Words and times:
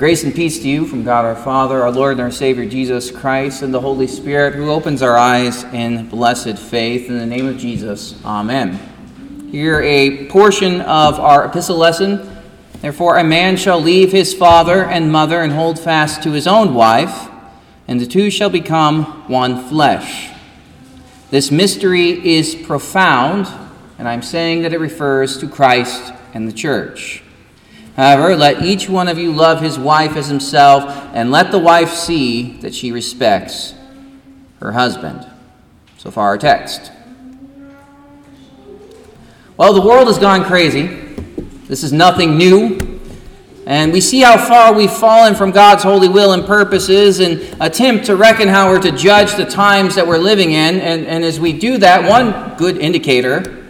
Grace 0.00 0.24
and 0.24 0.34
peace 0.34 0.60
to 0.60 0.66
you 0.66 0.86
from 0.86 1.04
God 1.04 1.26
our 1.26 1.36
Father, 1.36 1.82
our 1.82 1.90
Lord 1.90 2.12
and 2.12 2.22
our 2.22 2.30
Savior 2.30 2.64
Jesus 2.64 3.10
Christ, 3.10 3.60
and 3.60 3.74
the 3.74 3.82
Holy 3.82 4.06
Spirit 4.06 4.54
who 4.54 4.70
opens 4.70 5.02
our 5.02 5.18
eyes 5.18 5.64
in 5.74 6.08
blessed 6.08 6.58
faith. 6.58 7.10
In 7.10 7.18
the 7.18 7.26
name 7.26 7.46
of 7.46 7.58
Jesus, 7.58 8.18
Amen. 8.24 9.48
Here 9.52 9.82
a 9.82 10.26
portion 10.28 10.80
of 10.80 11.20
our 11.20 11.44
epistle 11.44 11.76
lesson. 11.76 12.34
Therefore, 12.80 13.18
a 13.18 13.24
man 13.24 13.58
shall 13.58 13.78
leave 13.78 14.10
his 14.10 14.32
father 14.32 14.86
and 14.86 15.12
mother 15.12 15.42
and 15.42 15.52
hold 15.52 15.78
fast 15.78 16.22
to 16.22 16.32
his 16.32 16.46
own 16.46 16.72
wife, 16.72 17.28
and 17.86 18.00
the 18.00 18.06
two 18.06 18.30
shall 18.30 18.48
become 18.48 19.04
one 19.28 19.68
flesh. 19.68 20.30
This 21.28 21.50
mystery 21.50 22.26
is 22.26 22.54
profound, 22.54 23.48
and 23.98 24.08
I'm 24.08 24.22
saying 24.22 24.62
that 24.62 24.72
it 24.72 24.80
refers 24.80 25.36
to 25.40 25.46
Christ 25.46 26.14
and 26.32 26.48
the 26.48 26.54
church. 26.54 27.22
However, 28.00 28.34
let 28.34 28.62
each 28.62 28.88
one 28.88 29.08
of 29.08 29.18
you 29.18 29.30
love 29.30 29.60
his 29.60 29.78
wife 29.78 30.16
as 30.16 30.26
himself, 30.26 30.84
and 31.12 31.30
let 31.30 31.50
the 31.50 31.58
wife 31.58 31.90
see 31.90 32.52
that 32.62 32.74
she 32.74 32.92
respects 32.92 33.74
her 34.58 34.72
husband. 34.72 35.26
So 35.98 36.10
far, 36.10 36.28
our 36.28 36.38
text. 36.38 36.90
Well, 39.58 39.74
the 39.74 39.82
world 39.82 40.06
has 40.06 40.16
gone 40.16 40.44
crazy. 40.44 40.86
This 41.66 41.84
is 41.84 41.92
nothing 41.92 42.38
new. 42.38 42.78
And 43.66 43.92
we 43.92 44.00
see 44.00 44.22
how 44.22 44.38
far 44.38 44.72
we've 44.72 44.90
fallen 44.90 45.34
from 45.34 45.50
God's 45.50 45.82
holy 45.82 46.08
will 46.08 46.32
and 46.32 46.46
purposes 46.46 47.20
and 47.20 47.54
attempt 47.60 48.06
to 48.06 48.16
reckon 48.16 48.48
how 48.48 48.70
we're 48.70 48.80
to 48.80 48.92
judge 48.92 49.34
the 49.34 49.44
times 49.44 49.94
that 49.96 50.06
we're 50.06 50.16
living 50.16 50.52
in. 50.52 50.80
And, 50.80 51.04
and 51.06 51.22
as 51.22 51.38
we 51.38 51.52
do 51.52 51.76
that, 51.76 52.08
one 52.08 52.56
good 52.56 52.78
indicator 52.78 53.62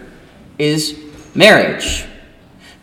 is 0.57 0.97
marriage. 1.35 2.05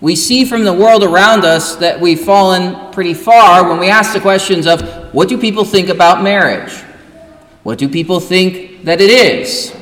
We 0.00 0.14
see 0.14 0.44
from 0.44 0.64
the 0.64 0.72
world 0.72 1.02
around 1.02 1.44
us 1.44 1.74
that 1.76 2.00
we've 2.00 2.20
fallen 2.20 2.92
pretty 2.92 3.14
far 3.14 3.68
when 3.68 3.80
we 3.80 3.88
ask 3.88 4.12
the 4.12 4.20
questions 4.20 4.66
of 4.66 4.80
what 5.12 5.28
do 5.28 5.36
people 5.36 5.64
think 5.64 5.88
about 5.88 6.22
marriage? 6.22 6.72
What 7.64 7.78
do 7.78 7.88
people 7.88 8.20
think 8.20 8.84
that 8.84 9.00
it 9.00 9.10
is? 9.10 9.74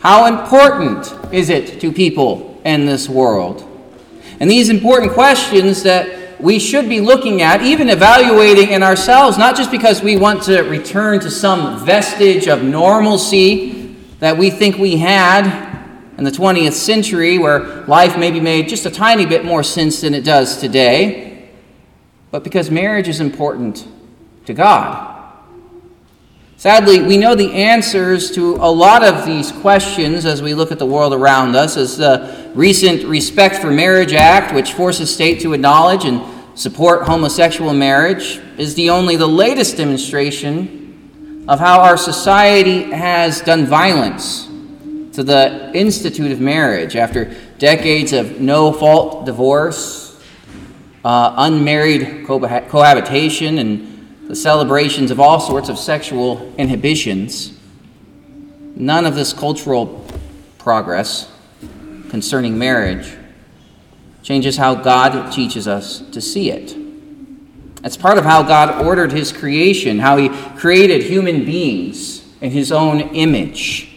How 0.00 0.26
important 0.26 1.14
is 1.32 1.48
it 1.48 1.80
to 1.80 1.92
people 1.92 2.60
in 2.64 2.86
this 2.86 3.08
world? 3.08 3.68
And 4.40 4.50
these 4.50 4.68
important 4.68 5.12
questions 5.12 5.84
that 5.84 6.40
we 6.40 6.58
should 6.58 6.88
be 6.88 7.00
looking 7.00 7.40
at, 7.40 7.62
even 7.62 7.88
evaluating 7.88 8.70
in 8.70 8.82
ourselves, 8.82 9.38
not 9.38 9.56
just 9.56 9.70
because 9.70 10.02
we 10.02 10.16
want 10.16 10.42
to 10.42 10.62
return 10.62 11.20
to 11.20 11.30
some 11.30 11.84
vestige 11.86 12.48
of 12.48 12.64
normalcy 12.64 13.96
that 14.18 14.36
we 14.36 14.50
think 14.50 14.76
we 14.76 14.96
had 14.96 15.81
in 16.18 16.24
the 16.24 16.30
20th 16.30 16.72
century, 16.72 17.38
where 17.38 17.82
life 17.84 18.18
maybe 18.18 18.40
made 18.40 18.68
just 18.68 18.86
a 18.86 18.90
tiny 18.90 19.26
bit 19.26 19.44
more 19.44 19.62
sense 19.62 20.00
than 20.00 20.14
it 20.14 20.24
does 20.24 20.58
today, 20.58 21.50
but 22.30 22.44
because 22.44 22.70
marriage 22.70 23.08
is 23.08 23.20
important 23.20 23.86
to 24.46 24.54
God. 24.54 25.08
Sadly, 26.56 27.02
we 27.02 27.16
know 27.16 27.34
the 27.34 27.52
answers 27.52 28.30
to 28.32 28.54
a 28.56 28.70
lot 28.70 29.02
of 29.02 29.26
these 29.26 29.50
questions 29.50 30.24
as 30.24 30.42
we 30.42 30.54
look 30.54 30.70
at 30.70 30.78
the 30.78 30.86
world 30.86 31.12
around 31.12 31.56
us, 31.56 31.76
as 31.76 31.96
the 31.96 32.52
recent 32.54 33.04
Respect 33.04 33.56
for 33.56 33.70
Marriage 33.70 34.12
Act, 34.12 34.54
which 34.54 34.74
forces 34.74 35.12
states 35.12 35.42
to 35.42 35.54
acknowledge 35.54 36.04
and 36.04 36.22
support 36.54 37.02
homosexual 37.02 37.72
marriage, 37.72 38.40
is 38.58 38.76
the 38.76 38.90
only 38.90 39.16
the 39.16 39.26
latest 39.26 39.76
demonstration 39.76 41.44
of 41.48 41.58
how 41.58 41.80
our 41.80 41.96
society 41.96 42.82
has 42.92 43.40
done 43.40 43.66
violence 43.66 44.48
to 45.12 45.22
the 45.22 45.70
institute 45.74 46.32
of 46.32 46.40
marriage 46.40 46.96
after 46.96 47.34
decades 47.58 48.12
of 48.12 48.40
no 48.40 48.72
fault 48.72 49.26
divorce, 49.26 50.20
uh, 51.04 51.34
unmarried 51.36 52.26
cohabitation, 52.26 53.58
and 53.58 54.26
the 54.28 54.36
celebrations 54.36 55.10
of 55.10 55.20
all 55.20 55.38
sorts 55.40 55.68
of 55.68 55.78
sexual 55.78 56.52
inhibitions. 56.56 57.58
None 58.74 59.04
of 59.04 59.14
this 59.14 59.32
cultural 59.32 60.06
progress 60.58 61.30
concerning 62.08 62.58
marriage 62.58 63.14
changes 64.22 64.56
how 64.56 64.74
God 64.74 65.32
teaches 65.32 65.68
us 65.68 66.00
to 66.12 66.20
see 66.20 66.50
it. 66.50 66.76
It's 67.84 67.96
part 67.96 68.16
of 68.16 68.24
how 68.24 68.42
God 68.44 68.84
ordered 68.86 69.12
his 69.12 69.32
creation, 69.32 69.98
how 69.98 70.16
he 70.16 70.28
created 70.56 71.02
human 71.02 71.44
beings 71.44 72.24
in 72.40 72.52
his 72.52 72.70
own 72.70 73.00
image. 73.00 73.91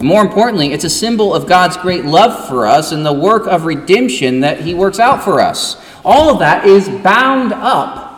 More 0.00 0.22
importantly, 0.22 0.72
it's 0.72 0.84
a 0.84 0.90
symbol 0.90 1.34
of 1.34 1.46
God's 1.46 1.76
great 1.76 2.04
love 2.04 2.48
for 2.48 2.66
us 2.66 2.92
and 2.92 3.04
the 3.06 3.12
work 3.12 3.46
of 3.46 3.64
redemption 3.66 4.40
that 4.40 4.60
He 4.60 4.74
works 4.74 4.98
out 4.98 5.22
for 5.22 5.40
us. 5.40 5.76
All 6.04 6.30
of 6.30 6.40
that 6.40 6.66
is 6.66 6.88
bound 6.88 7.52
up 7.52 8.12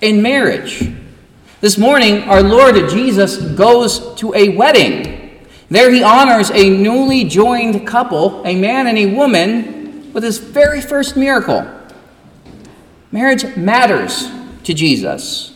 in 0.00 0.22
marriage. 0.22 0.90
This 1.60 1.76
morning, 1.76 2.22
our 2.22 2.42
Lord 2.42 2.76
Jesus 2.90 3.38
goes 3.38 4.14
to 4.16 4.34
a 4.34 4.50
wedding. 4.50 5.40
There 5.68 5.90
he 5.90 6.02
honors 6.02 6.50
a 6.50 6.70
newly 6.70 7.24
joined 7.24 7.86
couple, 7.86 8.42
a 8.44 8.54
man 8.54 8.86
and 8.86 8.96
a 8.96 9.14
woman, 9.14 10.12
with 10.12 10.22
his 10.22 10.38
very 10.38 10.80
first 10.80 11.16
miracle. 11.16 11.66
Marriage 13.10 13.56
matters 13.56 14.30
to 14.64 14.72
Jesus. 14.72 15.54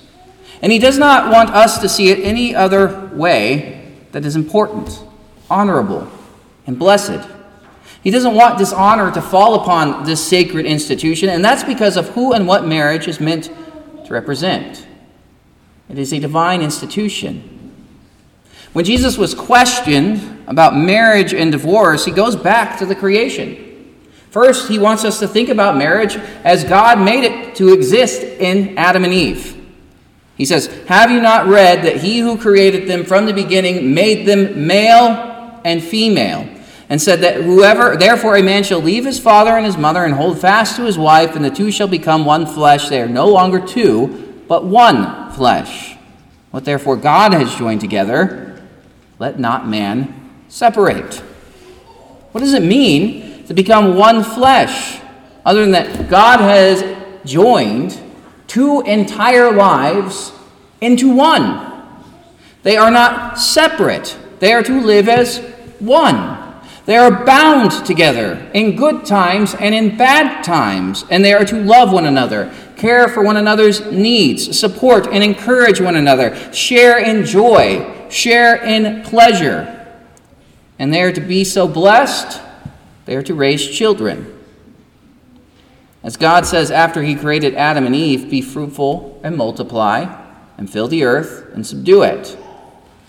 And 0.62 0.72
he 0.72 0.78
does 0.78 0.98
not 0.98 1.30
want 1.32 1.50
us 1.50 1.78
to 1.78 1.88
see 1.88 2.10
it 2.10 2.18
any 2.18 2.54
other 2.54 3.10
way 3.14 3.92
that 4.12 4.24
is 4.26 4.36
important 4.36 5.04
honorable, 5.50 6.08
and 6.66 6.78
blessed. 6.78 7.28
He 8.02 8.10
doesn't 8.10 8.34
want 8.34 8.58
dishonor 8.58 9.10
to 9.12 9.20
fall 9.20 9.56
upon 9.56 10.04
this 10.04 10.26
sacred 10.26 10.64
institution, 10.64 11.28
and 11.28 11.44
that's 11.44 11.64
because 11.64 11.96
of 11.96 12.08
who 12.10 12.32
and 12.32 12.46
what 12.46 12.66
marriage 12.66 13.08
is 13.08 13.20
meant 13.20 13.50
to 14.06 14.12
represent. 14.12 14.86
It 15.88 15.98
is 15.98 16.12
a 16.12 16.20
divine 16.20 16.62
institution. 16.62 17.74
When 18.72 18.84
Jesus 18.84 19.18
was 19.18 19.34
questioned 19.34 20.44
about 20.46 20.76
marriage 20.76 21.34
and 21.34 21.50
divorce, 21.50 22.04
he 22.04 22.12
goes 22.12 22.36
back 22.36 22.78
to 22.78 22.86
the 22.86 22.94
creation. 22.94 23.66
First, 24.30 24.68
he 24.68 24.78
wants 24.78 25.04
us 25.04 25.18
to 25.18 25.26
think 25.26 25.48
about 25.48 25.76
marriage 25.76 26.16
as 26.44 26.62
God 26.62 27.00
made 27.00 27.24
it 27.24 27.56
to 27.56 27.72
exist 27.72 28.22
in 28.22 28.78
Adam 28.78 29.04
and 29.04 29.12
Eve. 29.12 29.56
He 30.36 30.44
says, 30.44 30.68
Have 30.86 31.10
you 31.10 31.20
not 31.20 31.48
read 31.48 31.82
that 31.82 31.96
he 31.96 32.20
who 32.20 32.38
created 32.38 32.88
them 32.88 33.04
from 33.04 33.26
the 33.26 33.32
beginning 33.32 33.92
made 33.92 34.26
them 34.26 34.66
male 34.68 35.29
and 35.64 35.82
female, 35.82 36.48
and 36.88 37.00
said 37.00 37.20
that 37.20 37.36
whoever, 37.42 37.96
therefore, 37.96 38.36
a 38.36 38.42
man 38.42 38.64
shall 38.64 38.80
leave 38.80 39.04
his 39.04 39.20
father 39.20 39.50
and 39.52 39.64
his 39.64 39.76
mother 39.76 40.04
and 40.04 40.14
hold 40.14 40.40
fast 40.40 40.76
to 40.76 40.82
his 40.82 40.98
wife, 40.98 41.36
and 41.36 41.44
the 41.44 41.50
two 41.50 41.70
shall 41.70 41.88
become 41.88 42.24
one 42.24 42.46
flesh. 42.46 42.88
They 42.88 43.00
are 43.00 43.08
no 43.08 43.26
longer 43.28 43.64
two, 43.64 44.42
but 44.48 44.64
one 44.64 45.30
flesh. 45.32 45.96
What 46.50 46.64
therefore 46.64 46.96
God 46.96 47.32
has 47.32 47.54
joined 47.54 47.80
together, 47.80 48.60
let 49.18 49.38
not 49.38 49.68
man 49.68 50.30
separate. 50.48 51.22
What 52.32 52.40
does 52.40 52.54
it 52.54 52.62
mean 52.62 53.44
to 53.46 53.54
become 53.54 53.96
one 53.96 54.24
flesh? 54.24 55.00
Other 55.44 55.62
than 55.62 55.72
that, 55.72 56.10
God 56.10 56.40
has 56.40 56.84
joined 57.24 58.00
two 58.46 58.80
entire 58.82 59.52
lives 59.52 60.32
into 60.80 61.14
one. 61.14 61.68
They 62.62 62.76
are 62.76 62.90
not 62.90 63.38
separate. 63.38 64.18
They 64.40 64.52
are 64.52 64.62
to 64.62 64.80
live 64.80 65.08
as 65.08 65.38
one. 65.78 66.40
They 66.86 66.96
are 66.96 67.24
bound 67.24 67.86
together 67.86 68.50
in 68.52 68.74
good 68.74 69.04
times 69.04 69.54
and 69.54 69.74
in 69.74 69.96
bad 69.96 70.42
times, 70.42 71.04
and 71.10 71.24
they 71.24 71.32
are 71.32 71.44
to 71.44 71.62
love 71.62 71.92
one 71.92 72.06
another, 72.06 72.52
care 72.76 73.06
for 73.06 73.22
one 73.22 73.36
another's 73.36 73.80
needs, 73.92 74.58
support 74.58 75.06
and 75.06 75.22
encourage 75.22 75.80
one 75.80 75.94
another, 75.94 76.34
share 76.52 76.98
in 76.98 77.24
joy, 77.24 78.08
share 78.08 78.56
in 78.64 79.02
pleasure. 79.02 79.76
And 80.78 80.92
they 80.92 81.02
are 81.02 81.12
to 81.12 81.20
be 81.20 81.44
so 81.44 81.68
blessed, 81.68 82.40
they 83.04 83.14
are 83.14 83.22
to 83.22 83.34
raise 83.34 83.68
children. 83.70 84.36
As 86.02 86.16
God 86.16 86.46
says 86.46 86.70
after 86.70 87.02
He 87.02 87.14
created 87.14 87.54
Adam 87.54 87.84
and 87.84 87.94
Eve, 87.94 88.30
be 88.30 88.40
fruitful 88.40 89.20
and 89.22 89.36
multiply, 89.36 90.06
and 90.56 90.68
fill 90.68 90.88
the 90.88 91.04
earth 91.04 91.50
and 91.54 91.66
subdue 91.66 92.02
it. 92.02 92.38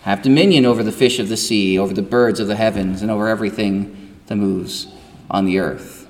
Have 0.01 0.23
dominion 0.23 0.65
over 0.65 0.83
the 0.83 0.91
fish 0.91 1.19
of 1.19 1.29
the 1.29 1.37
sea, 1.37 1.77
over 1.77 1.93
the 1.93 2.01
birds 2.01 2.39
of 2.39 2.47
the 2.47 2.55
heavens, 2.55 3.01
and 3.01 3.11
over 3.11 3.27
everything 3.27 4.17
that 4.27 4.35
moves 4.35 4.87
on 5.29 5.45
the 5.45 5.59
earth. 5.59 6.07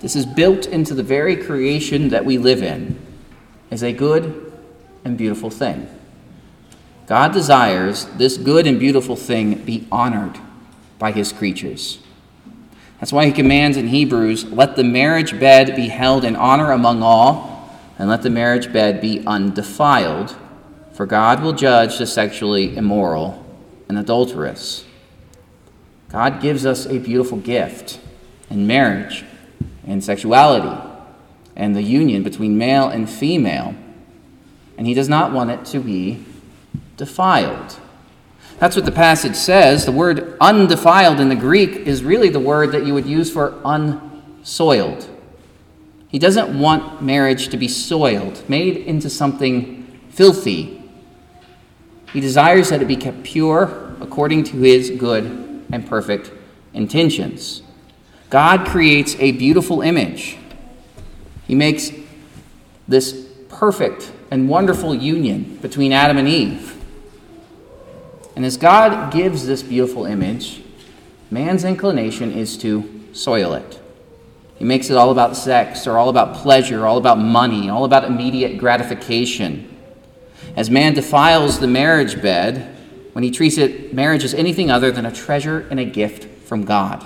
This 0.00 0.16
is 0.16 0.26
built 0.26 0.66
into 0.66 0.94
the 0.94 1.02
very 1.02 1.36
creation 1.36 2.08
that 2.10 2.24
we 2.24 2.38
live 2.38 2.62
in 2.62 2.98
as 3.70 3.82
a 3.82 3.92
good 3.92 4.52
and 5.04 5.16
beautiful 5.16 5.50
thing. 5.50 5.88
God 7.06 7.32
desires 7.32 8.04
this 8.16 8.36
good 8.36 8.66
and 8.66 8.78
beautiful 8.78 9.16
thing 9.16 9.54
be 9.64 9.86
honored 9.90 10.38
by 10.98 11.12
his 11.12 11.32
creatures. 11.32 12.00
That's 13.00 13.12
why 13.12 13.26
he 13.26 13.32
commands 13.32 13.76
in 13.76 13.88
Hebrews 13.88 14.46
let 14.46 14.76
the 14.76 14.84
marriage 14.84 15.38
bed 15.38 15.76
be 15.76 15.88
held 15.88 16.24
in 16.24 16.34
honor 16.34 16.72
among 16.72 17.02
all, 17.02 17.78
and 17.98 18.08
let 18.08 18.22
the 18.22 18.30
marriage 18.30 18.72
bed 18.72 19.00
be 19.00 19.24
undefiled 19.26 20.36
for 20.98 21.06
God 21.06 21.44
will 21.44 21.52
judge 21.52 21.98
the 21.98 22.08
sexually 22.08 22.76
immoral 22.76 23.46
and 23.88 23.96
adulterous. 23.96 24.84
God 26.08 26.42
gives 26.42 26.66
us 26.66 26.86
a 26.86 26.98
beautiful 26.98 27.38
gift 27.38 28.00
in 28.50 28.66
marriage 28.66 29.24
and 29.86 30.02
sexuality. 30.02 30.76
and 31.54 31.76
the 31.76 31.82
union 31.82 32.24
between 32.24 32.58
male 32.58 32.88
and 32.88 33.08
female, 33.08 33.76
and 34.76 34.88
he 34.88 34.94
does 34.94 35.08
not 35.08 35.30
want 35.30 35.50
it 35.50 35.64
to 35.66 35.78
be 35.78 36.24
defiled. 36.96 37.78
That's 38.58 38.74
what 38.74 38.84
the 38.84 38.90
passage 38.90 39.36
says. 39.36 39.84
The 39.84 39.92
word 39.92 40.36
undefiled 40.40 41.20
in 41.20 41.28
the 41.28 41.36
Greek 41.36 41.76
is 41.76 42.02
really 42.02 42.28
the 42.28 42.40
word 42.40 42.72
that 42.72 42.84
you 42.84 42.92
would 42.94 43.06
use 43.06 43.30
for 43.30 43.54
unsoiled. 43.64 45.08
He 46.08 46.18
doesn't 46.18 46.58
want 46.58 47.00
marriage 47.00 47.50
to 47.50 47.56
be 47.56 47.68
soiled, 47.68 48.42
made 48.48 48.76
into 48.78 49.08
something 49.08 50.00
filthy. 50.10 50.77
He 52.12 52.20
desires 52.20 52.70
that 52.70 52.82
it 52.82 52.88
be 52.88 52.96
kept 52.96 53.22
pure 53.22 53.94
according 54.00 54.44
to 54.44 54.56
his 54.58 54.90
good 54.90 55.24
and 55.70 55.86
perfect 55.86 56.30
intentions. 56.72 57.62
God 58.30 58.66
creates 58.66 59.16
a 59.18 59.32
beautiful 59.32 59.82
image. 59.82 60.36
He 61.46 61.54
makes 61.54 61.90
this 62.86 63.26
perfect 63.48 64.12
and 64.30 64.48
wonderful 64.48 64.94
union 64.94 65.56
between 65.62 65.92
Adam 65.92 66.18
and 66.18 66.28
Eve. 66.28 66.74
And 68.36 68.44
as 68.44 68.56
God 68.56 69.12
gives 69.12 69.46
this 69.46 69.62
beautiful 69.62 70.04
image, 70.04 70.62
man's 71.30 71.64
inclination 71.64 72.30
is 72.30 72.56
to 72.58 73.04
soil 73.12 73.54
it. 73.54 73.80
He 74.56 74.64
makes 74.64 74.90
it 74.90 74.96
all 74.96 75.10
about 75.10 75.36
sex, 75.36 75.86
or 75.86 75.96
all 75.96 76.08
about 76.08 76.36
pleasure, 76.36 76.86
all 76.86 76.98
about 76.98 77.18
money, 77.18 77.70
all 77.70 77.84
about 77.84 78.04
immediate 78.04 78.58
gratification. 78.58 79.77
As 80.58 80.70
man 80.70 80.92
defiles 80.92 81.60
the 81.60 81.68
marriage 81.68 82.20
bed, 82.20 82.74
when 83.12 83.22
he 83.22 83.30
treats 83.30 83.58
it, 83.58 83.94
marriage 83.94 84.24
as 84.24 84.34
anything 84.34 84.72
other 84.72 84.90
than 84.90 85.06
a 85.06 85.12
treasure 85.12 85.64
and 85.70 85.78
a 85.78 85.84
gift 85.84 86.24
from 86.48 86.64
God. 86.64 87.00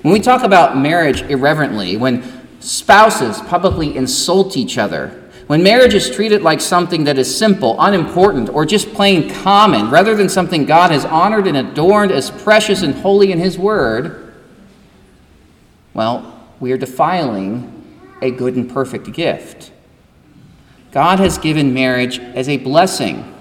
When 0.00 0.14
we 0.14 0.18
talk 0.18 0.44
about 0.44 0.78
marriage 0.78 1.20
irreverently, 1.20 1.98
when 1.98 2.24
spouses 2.60 3.38
publicly 3.42 3.94
insult 3.94 4.56
each 4.56 4.78
other, 4.78 5.08
when 5.46 5.62
marriage 5.62 5.92
is 5.92 6.10
treated 6.10 6.40
like 6.40 6.62
something 6.62 7.04
that 7.04 7.18
is 7.18 7.36
simple, 7.36 7.76
unimportant, 7.78 8.48
or 8.48 8.64
just 8.64 8.94
plain 8.94 9.28
common, 9.28 9.90
rather 9.90 10.14
than 10.14 10.30
something 10.30 10.64
God 10.64 10.90
has 10.90 11.04
honored 11.04 11.46
and 11.46 11.58
adorned 11.58 12.12
as 12.12 12.30
precious 12.30 12.80
and 12.80 12.94
holy 12.94 13.30
in 13.30 13.38
His 13.38 13.58
Word, 13.58 14.32
well, 15.92 16.48
we 16.60 16.72
are 16.72 16.78
defiling 16.78 18.16
a 18.22 18.30
good 18.30 18.56
and 18.56 18.70
perfect 18.70 19.12
gift. 19.12 19.70
God 20.92 21.18
has 21.20 21.38
given 21.38 21.72
marriage 21.72 22.18
as 22.18 22.48
a 22.48 22.56
blessing. 22.56 23.34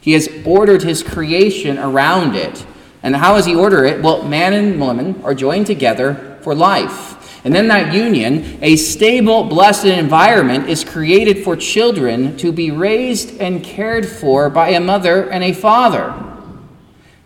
He 0.00 0.12
has 0.12 0.28
ordered 0.44 0.82
his 0.82 1.02
creation 1.02 1.78
around 1.78 2.34
it. 2.34 2.66
And 3.02 3.16
how 3.16 3.36
does 3.36 3.46
he 3.46 3.54
order 3.54 3.84
it? 3.84 4.02
Well, 4.02 4.24
man 4.24 4.52
and 4.52 4.80
woman 4.80 5.20
are 5.22 5.34
joined 5.34 5.66
together 5.66 6.38
for 6.42 6.54
life. 6.54 7.44
And 7.44 7.56
in 7.56 7.68
that 7.68 7.94
union, 7.94 8.58
a 8.60 8.76
stable, 8.76 9.44
blessed 9.44 9.86
environment 9.86 10.68
is 10.68 10.84
created 10.84 11.42
for 11.42 11.56
children 11.56 12.36
to 12.38 12.52
be 12.52 12.70
raised 12.70 13.40
and 13.40 13.64
cared 13.64 14.06
for 14.06 14.50
by 14.50 14.70
a 14.70 14.80
mother 14.80 15.30
and 15.30 15.42
a 15.42 15.52
father. 15.52 16.12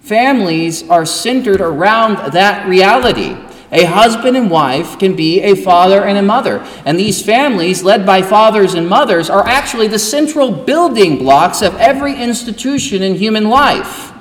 Families 0.00 0.88
are 0.88 1.06
centered 1.06 1.60
around 1.60 2.32
that 2.32 2.68
reality. 2.68 3.36
A 3.72 3.84
husband 3.84 4.36
and 4.36 4.50
wife 4.50 4.98
can 4.98 5.16
be 5.16 5.40
a 5.40 5.54
father 5.54 6.04
and 6.04 6.18
a 6.18 6.22
mother. 6.22 6.58
And 6.84 6.98
these 6.98 7.22
families, 7.22 7.82
led 7.82 8.06
by 8.06 8.22
fathers 8.22 8.74
and 8.74 8.88
mothers, 8.88 9.30
are 9.30 9.46
actually 9.46 9.88
the 9.88 9.98
central 9.98 10.50
building 10.50 11.18
blocks 11.18 11.62
of 11.62 11.74
every 11.76 12.14
institution 12.14 13.02
in 13.02 13.14
human 13.14 13.48
life. 13.48 14.12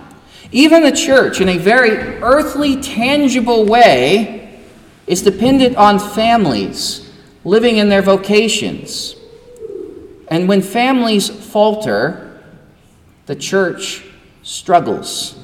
Even 0.52 0.84
the 0.84 0.92
church, 0.92 1.42
in 1.42 1.50
a 1.50 1.58
very 1.58 1.92
earthly, 2.22 2.82
tangible 2.82 3.66
way, 3.66 4.60
is 5.08 5.22
dependent 5.22 5.76
on 5.76 6.00
families 6.00 7.12
living 7.44 7.78
in 7.78 7.90
their 7.90 8.02
vocations. 8.02 9.16
And 10.28 10.48
when 10.48 10.62
families 10.62 11.30
falter, 11.30 12.42
the 13.26 13.36
church 13.36 14.06
struggles. 14.42 15.43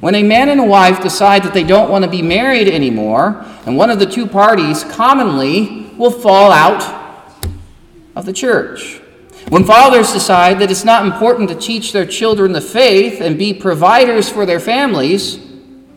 When 0.00 0.14
a 0.14 0.22
man 0.22 0.48
and 0.48 0.60
a 0.60 0.64
wife 0.64 1.02
decide 1.02 1.42
that 1.44 1.54
they 1.54 1.64
don't 1.64 1.90
want 1.90 2.04
to 2.04 2.10
be 2.10 2.22
married 2.22 2.68
anymore, 2.68 3.44
and 3.64 3.76
one 3.76 3.90
of 3.90 3.98
the 3.98 4.06
two 4.06 4.26
parties 4.26 4.84
commonly 4.84 5.90
will 5.96 6.10
fall 6.10 6.52
out 6.52 6.82
of 8.14 8.26
the 8.26 8.32
church. 8.32 9.00
When 9.48 9.64
fathers 9.64 10.12
decide 10.12 10.58
that 10.58 10.70
it's 10.70 10.84
not 10.84 11.06
important 11.06 11.48
to 11.50 11.54
teach 11.54 11.92
their 11.92 12.06
children 12.06 12.52
the 12.52 12.60
faith 12.60 13.20
and 13.20 13.38
be 13.38 13.54
providers 13.54 14.28
for 14.28 14.44
their 14.44 14.60
families, 14.60 15.38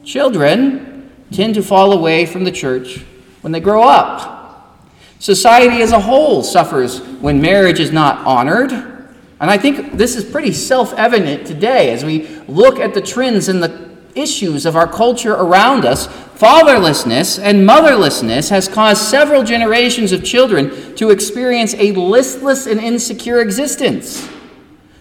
children 0.04 1.12
tend 1.31 1.56
to 1.56 1.63
fall 1.63 1.92
away 1.92 2.25
from 2.25 2.44
the 2.44 2.52
church 2.52 3.04
when 3.42 3.52
they 3.52 3.60
grow 3.60 3.84
up. 3.84 4.78
Society 5.19 5.81
as 5.81 5.92
a 5.92 6.00
whole 6.00 6.44
suffers 6.44 7.02
when 7.02 7.42
marriage 7.42 7.80
is 7.80 7.92
not 7.92 8.25
honored. 8.25 8.72
And 8.72 9.50
I 9.50 9.57
think 9.57 9.94
this 9.94 10.16
is 10.16 10.24
pretty 10.24 10.54
self 10.54 10.94
evident 10.94 11.48
today 11.48 11.92
as 11.92 12.06
we 12.06 12.28
look 12.48 12.80
at 12.80 12.94
the 12.94 13.02
trends 13.02 13.50
in 13.50 13.60
the 13.60 13.88
issues 14.15 14.65
of 14.65 14.75
our 14.75 14.88
culture 14.88 15.33
around 15.33 15.85
us, 15.85 16.07
fatherlessness 16.07 17.38
and 17.41 17.67
motherlessness 17.67 18.50
has 18.50 18.67
caused 18.67 19.01
several 19.01 19.44
generations 19.44 20.11
of 20.11 20.23
children 20.23 20.95
to 20.95 21.09
experience 21.09 21.73
a 21.75 21.91
listless 21.91 22.65
and 22.65 22.79
insecure 22.79 23.41
existence. 23.41 24.29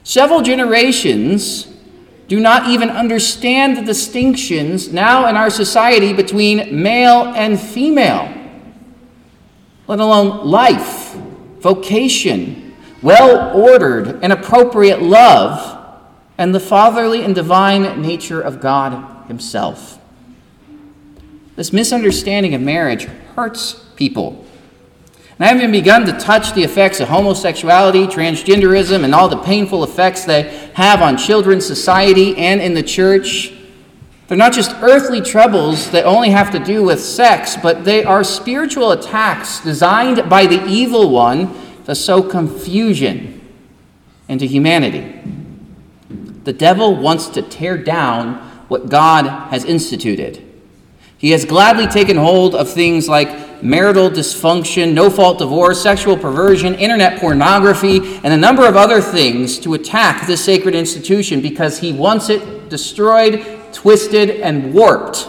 Several 0.03 0.43
generations 0.43 1.69
do 2.29 2.41
not 2.41 2.69
even 2.69 2.91
understand 2.91 3.77
the 3.77 3.83
distinctions 3.83 4.93
now 4.93 5.29
in 5.29 5.37
our 5.37 5.49
society 5.51 6.13
between 6.13 6.83
male 6.83 7.33
and 7.35 7.59
female, 7.59 8.33
let 9.87 10.01
alone 10.01 10.47
life, 10.47 11.15
vocation, 11.61 12.77
well 13.01 13.57
ordered 13.57 14.23
and 14.23 14.33
appropriate 14.33 15.01
love 15.01 15.78
and 16.39 16.55
the 16.55 16.61
fatherly 16.61 17.25
and 17.25 17.35
divine 17.35 18.01
nature 18.01 18.41
of 18.41 18.61
God 18.61 19.27
Himself. 19.27 19.99
This 21.57 21.73
misunderstanding 21.73 22.55
of 22.55 22.61
marriage 22.61 23.05
hurts 23.35 23.75
people. 23.97 24.47
And 25.39 25.45
I 25.45 25.49
haven't 25.49 25.63
even 25.63 25.73
begun 25.73 26.07
to 26.07 26.13
touch 26.13 26.53
the 26.55 26.63
effects 26.63 27.01
of 27.01 27.09
homosexuality, 27.09 28.07
transgenderism, 28.07 29.05
and 29.05 29.15
all 29.15 29.29
the 29.29 29.39
painful 29.39 29.83
effects 29.85 30.25
they 30.25 30.43
have 30.75 31.03
on 31.03 31.17
children, 31.17 31.61
society, 31.61 32.37
and 32.37 32.61
in 32.61 32.75
the 32.75 32.83
church. 32.83 33.53
They're 34.29 34.37
not 34.37 34.53
just 34.53 34.73
earthly 34.83 35.21
troubles 35.21 35.91
that 35.91 36.05
only 36.05 36.31
have 36.31 36.51
to 36.53 36.59
do 36.59 36.85
with 36.85 37.01
sex, 37.01 37.57
but 37.57 37.85
they 37.85 38.05
are 38.05 38.23
spiritual 38.23 38.93
attacks 38.93 39.61
designed 39.61 40.29
by 40.29 40.47
the 40.47 40.65
evil 40.67 41.11
one 41.11 41.55
to 41.85 41.95
sow 41.95 42.23
confusion 42.23 43.41
into 44.29 44.45
humanity. 44.45 45.21
The 46.49 46.55
devil 46.55 46.97
wants 46.97 47.27
to 47.27 47.43
tear 47.43 47.77
down 47.77 48.37
what 48.69 48.89
God 48.89 49.27
has 49.51 49.67
instituted. 49.67 50.43
He 51.19 51.33
has 51.33 51.45
gladly 51.45 51.87
taken 51.87 52.17
hold 52.17 52.55
of 52.55 52.71
things 52.71 53.07
like 53.07 53.63
marital 53.63 54.09
dysfunction, 54.09 54.95
no 54.95 55.11
fault 55.11 55.41
divorce, 55.41 55.83
sexual 55.83 56.17
perversion, 56.17 56.75
internet 56.77 57.21
pornography, 57.21 57.99
and 58.25 58.33
a 58.33 58.37
number 58.39 58.67
of 58.67 58.77
other 58.77 59.03
things 59.03 59.59
to 59.59 59.75
attack 59.75 60.27
this 60.27 60.43
sacred 60.43 60.75
institution 60.75 61.43
because 61.43 61.81
he 61.81 61.93
wants 61.93 62.31
it 62.31 62.71
destroyed, 62.71 63.45
twisted, 63.75 64.31
and 64.31 64.73
warped. 64.73 65.29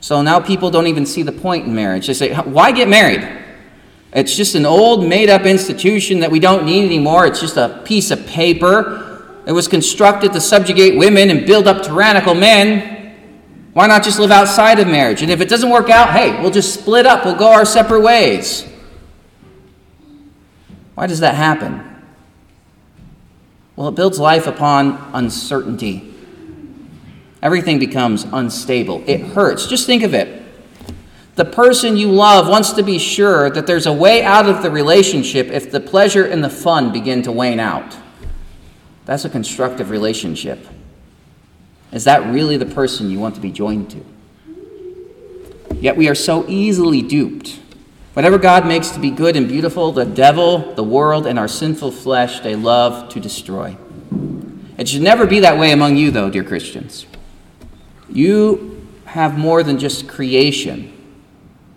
So 0.00 0.20
now 0.20 0.40
people 0.40 0.70
don't 0.70 0.88
even 0.88 1.06
see 1.06 1.22
the 1.22 1.32
point 1.32 1.64
in 1.64 1.74
marriage. 1.74 2.06
They 2.08 2.12
say, 2.12 2.34
Why 2.34 2.70
get 2.70 2.86
married? 2.86 3.26
It's 4.12 4.36
just 4.36 4.56
an 4.56 4.66
old, 4.66 5.08
made 5.08 5.30
up 5.30 5.46
institution 5.46 6.20
that 6.20 6.30
we 6.30 6.38
don't 6.38 6.66
need 6.66 6.84
anymore. 6.84 7.24
It's 7.24 7.40
just 7.40 7.56
a 7.56 7.80
piece 7.86 8.10
of 8.10 8.26
paper. 8.26 9.13
It 9.46 9.52
was 9.52 9.68
constructed 9.68 10.32
to 10.32 10.40
subjugate 10.40 10.96
women 10.96 11.30
and 11.30 11.46
build 11.46 11.68
up 11.68 11.82
tyrannical 11.82 12.34
men. 12.34 13.14
Why 13.74 13.86
not 13.86 14.02
just 14.02 14.18
live 14.18 14.30
outside 14.30 14.78
of 14.78 14.86
marriage? 14.86 15.22
And 15.22 15.30
if 15.30 15.40
it 15.40 15.48
doesn't 15.48 15.70
work 15.70 15.90
out, 15.90 16.10
hey, 16.10 16.40
we'll 16.40 16.50
just 16.50 16.80
split 16.80 17.06
up, 17.06 17.24
we'll 17.24 17.36
go 17.36 17.52
our 17.52 17.64
separate 17.64 18.00
ways. 18.00 18.66
Why 20.94 21.06
does 21.06 21.20
that 21.20 21.34
happen? 21.34 21.82
Well, 23.76 23.88
it 23.88 23.96
builds 23.96 24.20
life 24.20 24.46
upon 24.46 25.10
uncertainty. 25.12 26.14
Everything 27.42 27.78
becomes 27.78 28.24
unstable. 28.32 29.02
It 29.06 29.20
hurts. 29.20 29.66
Just 29.66 29.86
think 29.86 30.02
of 30.02 30.14
it. 30.14 30.42
The 31.34 31.44
person 31.44 31.96
you 31.96 32.12
love 32.12 32.48
wants 32.48 32.72
to 32.74 32.84
be 32.84 32.98
sure 32.98 33.50
that 33.50 33.66
there's 33.66 33.86
a 33.86 33.92
way 33.92 34.22
out 34.22 34.48
of 34.48 34.62
the 34.62 34.70
relationship 34.70 35.48
if 35.48 35.72
the 35.72 35.80
pleasure 35.80 36.24
and 36.24 36.44
the 36.44 36.48
fun 36.48 36.92
begin 36.92 37.22
to 37.22 37.32
wane 37.32 37.58
out. 37.58 37.98
That's 39.04 39.24
a 39.24 39.30
constructive 39.30 39.90
relationship. 39.90 40.66
Is 41.92 42.04
that 42.04 42.32
really 42.32 42.56
the 42.56 42.66
person 42.66 43.10
you 43.10 43.20
want 43.20 43.34
to 43.34 43.40
be 43.40 43.52
joined 43.52 43.90
to? 43.90 44.04
Yet 45.76 45.96
we 45.96 46.08
are 46.08 46.14
so 46.14 46.44
easily 46.48 47.02
duped. 47.02 47.60
Whatever 48.14 48.38
God 48.38 48.66
makes 48.66 48.90
to 48.90 49.00
be 49.00 49.10
good 49.10 49.36
and 49.36 49.46
beautiful, 49.48 49.92
the 49.92 50.04
devil, 50.04 50.74
the 50.74 50.84
world, 50.84 51.26
and 51.26 51.38
our 51.38 51.48
sinful 51.48 51.90
flesh, 51.90 52.40
they 52.40 52.56
love 52.56 53.08
to 53.10 53.20
destroy. 53.20 53.76
It 54.78 54.88
should 54.88 55.02
never 55.02 55.26
be 55.26 55.40
that 55.40 55.58
way 55.58 55.72
among 55.72 55.96
you, 55.96 56.10
though, 56.10 56.30
dear 56.30 56.44
Christians. 56.44 57.06
You 58.08 58.88
have 59.04 59.36
more 59.36 59.62
than 59.62 59.78
just 59.78 60.08
creation. 60.08 60.90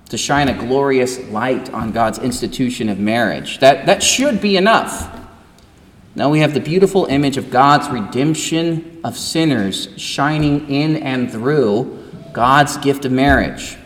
to 0.09 0.17
shine 0.17 0.47
a 0.47 0.57
glorious 0.57 1.19
light 1.29 1.73
on 1.73 1.91
God's 1.91 2.19
institution 2.19 2.89
of 2.89 2.97
marriage. 2.99 3.59
That, 3.59 3.85
that 3.87 4.01
should 4.01 4.41
be 4.41 4.57
enough. 4.57 5.13
Now 6.17 6.29
we 6.31 6.39
have 6.39 6.55
the 6.55 6.59
beautiful 6.59 7.05
image 7.05 7.37
of 7.37 7.51
God's 7.51 7.89
redemption 7.89 9.01
of 9.03 9.15
sinners 9.15 9.89
shining 9.97 10.67
in 10.67 10.95
and 10.95 11.31
through 11.31 12.05
God's 12.33 12.75
gift 12.77 13.05
of 13.05 13.11
marriage. 13.11 13.77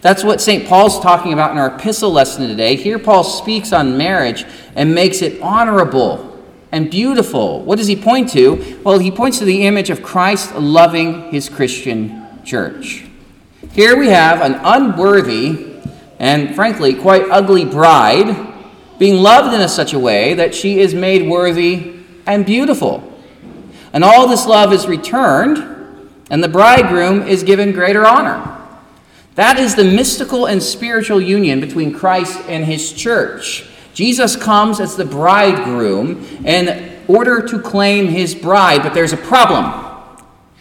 That's 0.00 0.24
what 0.24 0.40
St. 0.40 0.66
Paul's 0.66 0.98
talking 0.98 1.32
about 1.32 1.52
in 1.52 1.58
our 1.58 1.76
epistle 1.76 2.10
lesson 2.10 2.48
today. 2.48 2.74
Here, 2.74 2.98
Paul 2.98 3.22
speaks 3.22 3.72
on 3.72 3.96
marriage 3.96 4.44
and 4.74 4.92
makes 4.92 5.22
it 5.22 5.40
honorable 5.40 6.44
and 6.72 6.90
beautiful. 6.90 7.62
What 7.62 7.78
does 7.78 7.86
he 7.86 7.94
point 7.94 8.30
to? 8.30 8.80
Well, 8.82 8.98
he 8.98 9.12
points 9.12 9.38
to 9.38 9.44
the 9.44 9.64
image 9.64 9.90
of 9.90 10.02
Christ 10.02 10.56
loving 10.56 11.30
his 11.30 11.48
Christian 11.48 12.42
church. 12.44 13.04
Here 13.70 13.96
we 13.96 14.08
have 14.08 14.40
an 14.40 14.58
unworthy 14.64 15.76
and, 16.18 16.52
frankly, 16.52 16.94
quite 16.94 17.30
ugly 17.30 17.64
bride 17.64 18.49
being 19.00 19.16
loved 19.16 19.54
in 19.54 19.62
a 19.62 19.68
such 19.68 19.94
a 19.94 19.98
way 19.98 20.34
that 20.34 20.54
she 20.54 20.78
is 20.78 20.92
made 20.92 21.26
worthy 21.26 21.94
and 22.26 22.44
beautiful. 22.44 23.02
And 23.94 24.04
all 24.04 24.28
this 24.28 24.46
love 24.46 24.74
is 24.74 24.86
returned, 24.86 26.10
and 26.30 26.44
the 26.44 26.48
bridegroom 26.48 27.22
is 27.22 27.42
given 27.42 27.72
greater 27.72 28.06
honor. 28.06 28.58
That 29.36 29.58
is 29.58 29.74
the 29.74 29.84
mystical 29.84 30.44
and 30.44 30.62
spiritual 30.62 31.18
union 31.18 31.60
between 31.60 31.94
Christ 31.94 32.38
and 32.46 32.62
his 32.62 32.92
church. 32.92 33.66
Jesus 33.94 34.36
comes 34.36 34.80
as 34.80 34.96
the 34.96 35.06
bridegroom 35.06 36.22
in 36.44 37.00
order 37.08 37.40
to 37.48 37.58
claim 37.58 38.06
his 38.06 38.34
bride, 38.34 38.82
but 38.82 38.92
there's 38.92 39.14
a 39.14 39.16
problem. 39.16 39.88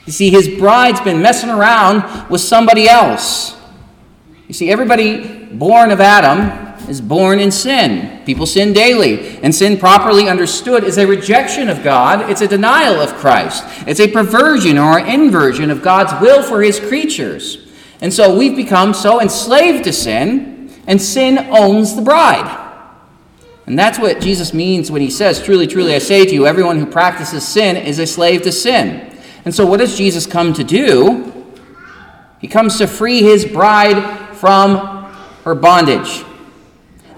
You 0.05 0.13
see, 0.13 0.29
his 0.29 0.47
bride's 0.47 1.01
been 1.01 1.21
messing 1.21 1.49
around 1.49 2.29
with 2.29 2.39
somebody 2.39 2.87
else. 2.87 3.57
You 4.47 4.53
see, 4.53 4.71
everybody 4.71 5.43
born 5.51 5.91
of 5.91 5.99
Adam 5.99 6.68
is 6.87 7.01
born 7.01 7.39
in 7.39 7.51
sin. 7.51 8.23
People 8.25 8.45
sin 8.45 8.73
daily. 8.73 9.37
And 9.39 9.53
sin, 9.53 9.77
properly 9.77 10.29
understood, 10.29 10.83
is 10.83 10.97
a 10.97 11.07
rejection 11.07 11.69
of 11.69 11.83
God, 11.83 12.29
it's 12.29 12.41
a 12.41 12.47
denial 12.47 12.99
of 12.99 13.13
Christ, 13.15 13.63
it's 13.87 13.99
a 13.99 14.07
perversion 14.07 14.77
or 14.77 14.99
inversion 14.99 15.69
of 15.71 15.81
God's 15.81 16.19
will 16.21 16.43
for 16.43 16.61
his 16.61 16.79
creatures. 16.79 17.67
And 18.01 18.13
so 18.13 18.37
we've 18.37 18.55
become 18.55 18.93
so 18.93 19.21
enslaved 19.21 19.83
to 19.83 19.93
sin, 19.93 20.71
and 20.87 21.01
sin 21.01 21.37
owns 21.49 21.95
the 21.95 22.01
bride. 22.01 22.67
And 23.65 23.77
that's 23.77 23.99
what 23.99 24.19
Jesus 24.19 24.53
means 24.53 24.89
when 24.89 25.01
he 25.01 25.11
says, 25.11 25.43
Truly, 25.43 25.67
truly, 25.67 25.93
I 25.93 25.99
say 25.99 26.25
to 26.25 26.33
you, 26.33 26.47
everyone 26.47 26.79
who 26.79 26.85
practices 26.85 27.47
sin 27.47 27.77
is 27.77 27.99
a 27.99 28.07
slave 28.07 28.41
to 28.43 28.51
sin. 28.51 29.15
And 29.45 29.53
so, 29.53 29.65
what 29.65 29.77
does 29.77 29.97
Jesus 29.97 30.25
come 30.25 30.53
to 30.53 30.63
do? 30.63 31.33
He 32.39 32.47
comes 32.47 32.77
to 32.77 32.87
free 32.87 33.21
his 33.21 33.45
bride 33.45 34.35
from 34.37 34.77
her 35.43 35.53
bondage. 35.53 36.23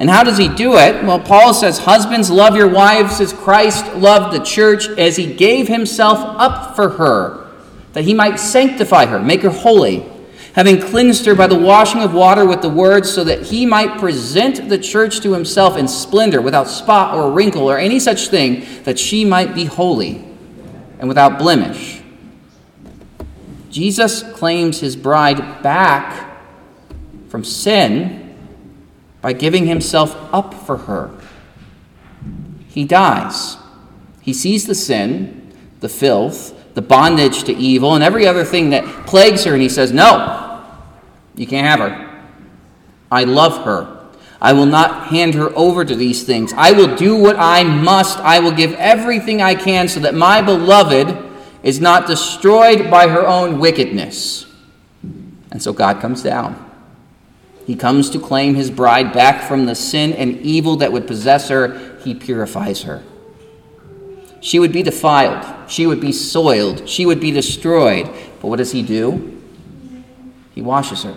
And 0.01 0.10
how 0.10 0.24
does 0.24 0.39
he 0.39 0.48
do 0.48 0.77
it? 0.77 1.03
Well, 1.03 1.20
Paul 1.20 1.53
says, 1.53 1.77
Husbands, 1.77 2.31
love 2.31 2.55
your 2.55 2.67
wives 2.67 3.22
as 3.22 3.31
Christ 3.31 3.86
loved 3.93 4.36
the 4.36 4.43
church, 4.43 4.88
as 4.89 5.15
he 5.15 5.31
gave 5.31 5.67
himself 5.67 6.17
up 6.39 6.75
for 6.75 6.89
her, 6.89 7.51
that 7.93 8.03
he 8.03 8.15
might 8.15 8.39
sanctify 8.39 9.05
her, 9.05 9.20
make 9.20 9.43
her 9.43 9.51
holy, 9.51 10.03
having 10.55 10.81
cleansed 10.81 11.27
her 11.27 11.36
by 11.36 11.46
the 11.46 11.55
washing 11.55 12.01
of 12.01 12.15
water 12.15 12.48
with 12.48 12.63
the 12.63 12.70
word, 12.70 13.05
so 13.05 13.24
that 13.24 13.43
he 13.43 13.63
might 13.63 14.00
present 14.00 14.70
the 14.70 14.77
church 14.79 15.20
to 15.20 15.34
himself 15.34 15.77
in 15.77 15.88
splendor, 15.88 16.41
without 16.41 16.67
spot 16.67 17.13
or 17.13 17.31
wrinkle 17.31 17.70
or 17.70 17.77
any 17.77 18.00
such 18.00 18.29
thing, 18.29 18.65
that 18.86 18.98
she 18.98 19.24
might 19.24 19.53
be 19.53 19.65
holy 19.65 20.15
and 20.98 21.08
without 21.08 21.38
blemish. 21.38 22.01
Jesus 23.70 24.24
claims 24.34 24.79
his 24.79 24.96
bride 24.96 25.62
back 25.62 26.41
from 27.29 27.43
sin 27.43 28.20
by 29.21 29.33
giving 29.33 29.67
himself 29.67 30.15
up 30.33 30.53
for 30.53 30.77
her. 30.77 31.11
He 32.67 32.85
dies. 32.85 33.57
He 34.21 34.33
sees 34.33 34.65
the 34.65 34.75
sin, 34.75 35.53
the 35.79 35.89
filth, 35.89 36.73
the 36.73 36.81
bondage 36.81 37.43
to 37.43 37.53
evil, 37.53 37.95
and 37.95 38.03
every 38.03 38.25
other 38.25 38.45
thing 38.45 38.69
that 38.69 39.05
plagues 39.05 39.43
her, 39.43 39.53
and 39.53 39.61
he 39.61 39.69
says, 39.69 39.91
No, 39.91 40.63
you 41.35 41.45
can't 41.45 41.67
have 41.67 41.79
her. 41.79 42.23
I 43.11 43.25
love 43.25 43.65
her. 43.65 43.99
I 44.39 44.53
will 44.53 44.65
not 44.65 45.07
hand 45.07 45.35
her 45.35 45.55
over 45.55 45.85
to 45.85 45.95
these 45.95 46.23
things. 46.23 46.53
I 46.53 46.71
will 46.71 46.95
do 46.95 47.15
what 47.15 47.35
I 47.37 47.63
must. 47.63 48.17
I 48.19 48.39
will 48.39 48.51
give 48.51 48.73
everything 48.73 49.41
I 49.41 49.53
can 49.53 49.87
so 49.87 49.99
that 49.99 50.15
my 50.15 50.41
beloved 50.41 51.15
is 51.61 51.79
not 51.79 52.07
destroyed 52.07 52.89
by 52.89 53.07
her 53.07 53.27
own 53.27 53.59
wickedness. 53.59 54.47
And 55.51 55.61
so 55.61 55.73
God 55.73 56.01
comes 56.01 56.23
down. 56.23 56.70
He 57.71 57.77
comes 57.77 58.09
to 58.09 58.19
claim 58.19 58.55
his 58.55 58.69
bride 58.69 59.13
back 59.13 59.47
from 59.47 59.65
the 59.65 59.75
sin 59.75 60.11
and 60.11 60.41
evil 60.41 60.75
that 60.75 60.91
would 60.91 61.07
possess 61.07 61.47
her. 61.47 61.97
He 62.03 62.13
purifies 62.13 62.81
her. 62.81 63.01
She 64.41 64.59
would 64.59 64.73
be 64.73 64.83
defiled. 64.83 65.71
She 65.71 65.87
would 65.87 66.01
be 66.01 66.11
soiled. 66.11 66.89
She 66.89 67.05
would 67.05 67.21
be 67.21 67.31
destroyed. 67.31 68.07
But 68.41 68.49
what 68.49 68.57
does 68.57 68.73
he 68.73 68.81
do? 68.81 69.41
He 70.53 70.61
washes 70.61 71.03
her. 71.03 71.15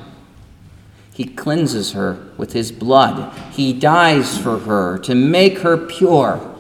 He 1.13 1.25
cleanses 1.25 1.91
her 1.91 2.25
with 2.37 2.53
his 2.53 2.71
blood. 2.71 3.37
He 3.51 3.73
dies 3.73 4.39
for 4.39 4.61
her 4.61 4.99
to 4.99 5.17
make 5.17 5.59
her 5.59 5.77
pure, 5.77 6.55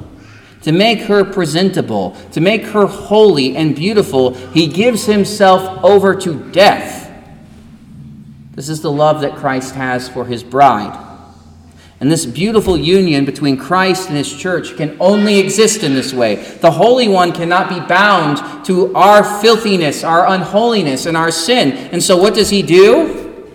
to 0.62 0.72
make 0.72 1.02
her 1.02 1.24
presentable, 1.24 2.16
to 2.32 2.40
make 2.40 2.64
her 2.64 2.86
holy 2.86 3.56
and 3.56 3.76
beautiful. 3.76 4.34
He 4.34 4.66
gives 4.66 5.06
himself 5.06 5.84
over 5.84 6.16
to 6.16 6.50
death 6.50 7.03
this 8.54 8.68
is 8.68 8.80
the 8.80 8.92
love 8.92 9.20
that 9.22 9.36
Christ 9.36 9.74
has 9.74 10.08
for 10.08 10.24
his 10.24 10.44
bride. 10.44 11.12
And 12.00 12.10
this 12.10 12.26
beautiful 12.26 12.76
union 12.76 13.24
between 13.24 13.56
Christ 13.56 14.08
and 14.08 14.16
his 14.16 14.32
church 14.32 14.76
can 14.76 14.96
only 15.00 15.38
exist 15.38 15.82
in 15.82 15.94
this 15.94 16.12
way. 16.12 16.36
The 16.36 16.70
Holy 16.70 17.08
One 17.08 17.32
cannot 17.32 17.68
be 17.68 17.80
bound 17.80 18.64
to 18.66 18.94
our 18.94 19.24
filthiness, 19.40 20.04
our 20.04 20.26
unholiness, 20.28 21.06
and 21.06 21.16
our 21.16 21.30
sin. 21.30 21.72
And 21.72 22.02
so, 22.02 22.16
what 22.16 22.34
does 22.34 22.50
he 22.50 22.62
do? 22.62 23.52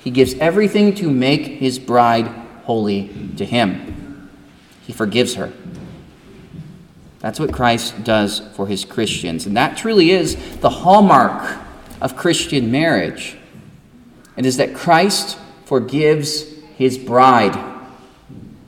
He 0.00 0.10
gives 0.10 0.34
everything 0.34 0.94
to 0.96 1.10
make 1.10 1.46
his 1.46 1.78
bride 1.78 2.26
holy 2.64 3.08
to 3.36 3.44
him. 3.44 4.30
He 4.84 4.92
forgives 4.92 5.34
her. 5.34 5.52
That's 7.20 7.38
what 7.38 7.52
Christ 7.52 8.02
does 8.02 8.40
for 8.54 8.66
his 8.66 8.84
Christians. 8.84 9.46
And 9.46 9.56
that 9.56 9.76
truly 9.76 10.10
is 10.10 10.34
the 10.58 10.70
hallmark 10.70 11.60
of 12.00 12.16
Christian 12.16 12.72
marriage. 12.72 13.36
It 14.42 14.46
is 14.46 14.56
that 14.56 14.74
Christ 14.74 15.38
forgives 15.66 16.42
his 16.76 16.98
bride. 16.98 17.56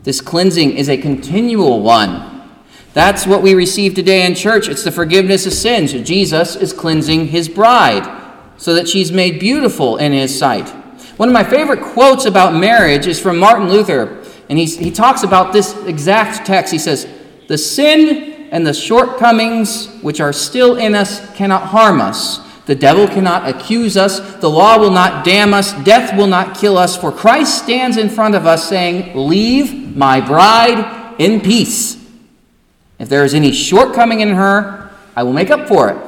This 0.05 0.21
cleansing 0.21 0.77
is 0.77 0.89
a 0.89 0.97
continual 0.97 1.83
one. 1.83 2.49
That's 2.93 3.27
what 3.27 3.43
we 3.43 3.55
receive 3.55 3.95
today 3.95 4.25
in 4.25 4.37
church. 4.37 4.69
It's 4.69 4.85
the 4.85 4.93
forgiveness 4.93 5.47
of 5.47 5.53
sins. 5.53 5.93
Jesus 5.93 6.55
is 6.55 6.73
cleansing 6.73 7.27
his 7.27 7.49
bride 7.49 8.09
so 8.57 8.73
that 8.75 8.89
she's 8.89 9.11
made 9.11 9.41
beautiful 9.41 9.97
in 9.97 10.13
his 10.13 10.39
sight. 10.39 10.69
One 11.17 11.29
of 11.29 11.33
my 11.33 11.43
favorite 11.43 11.83
quotes 11.83 12.25
about 12.25 12.55
marriage 12.55 13.09
is 13.09 13.19
from 13.19 13.41
Martin 13.41 13.69
Luther, 13.69 14.23
and 14.49 14.57
he, 14.57 14.67
he 14.67 14.93
talks 14.93 15.25
about 15.25 15.53
this 15.53 15.77
exact 15.87 16.47
text. 16.47 16.73
He 16.73 16.79
says, 16.79 17.09
The 17.49 17.59
sin 17.59 18.47
and 18.53 18.65
the 18.65 18.75
shortcomings 18.75 19.89
which 20.03 20.21
are 20.21 20.33
still 20.33 20.77
in 20.77 20.95
us 20.95 21.35
cannot 21.35 21.65
harm 21.65 22.01
us 22.01 22.44
the 22.67 22.75
devil 22.75 23.07
cannot 23.07 23.49
accuse 23.49 23.97
us. 23.97 24.21
The 24.37 24.49
law 24.49 24.79
will 24.79 24.91
not 24.91 25.25
damn 25.25 25.53
us. 25.53 25.73
Death 25.85 26.17
will 26.17 26.27
not 26.27 26.57
kill 26.57 26.79
us. 26.79 26.97
For 26.97 27.13
Christ 27.13 27.63
stands 27.63 27.97
in 27.97 28.09
front 28.09 28.35
of 28.35 28.47
us 28.47 28.69
saying, 28.69 29.15
Leave 29.15 29.95
my 29.95 30.21
bride 30.21 31.15
in 31.19 31.41
peace. 31.41 32.03
If 32.99 33.09
there 33.09 33.25
is 33.25 33.35
any 33.35 33.53
shortcoming 33.53 34.21
in 34.21 34.31
her, 34.31 34.91
I 35.15 35.25
will 35.25 35.33
make 35.33 35.51
up 35.51 35.69
for 35.69 35.91
it. 35.91 35.99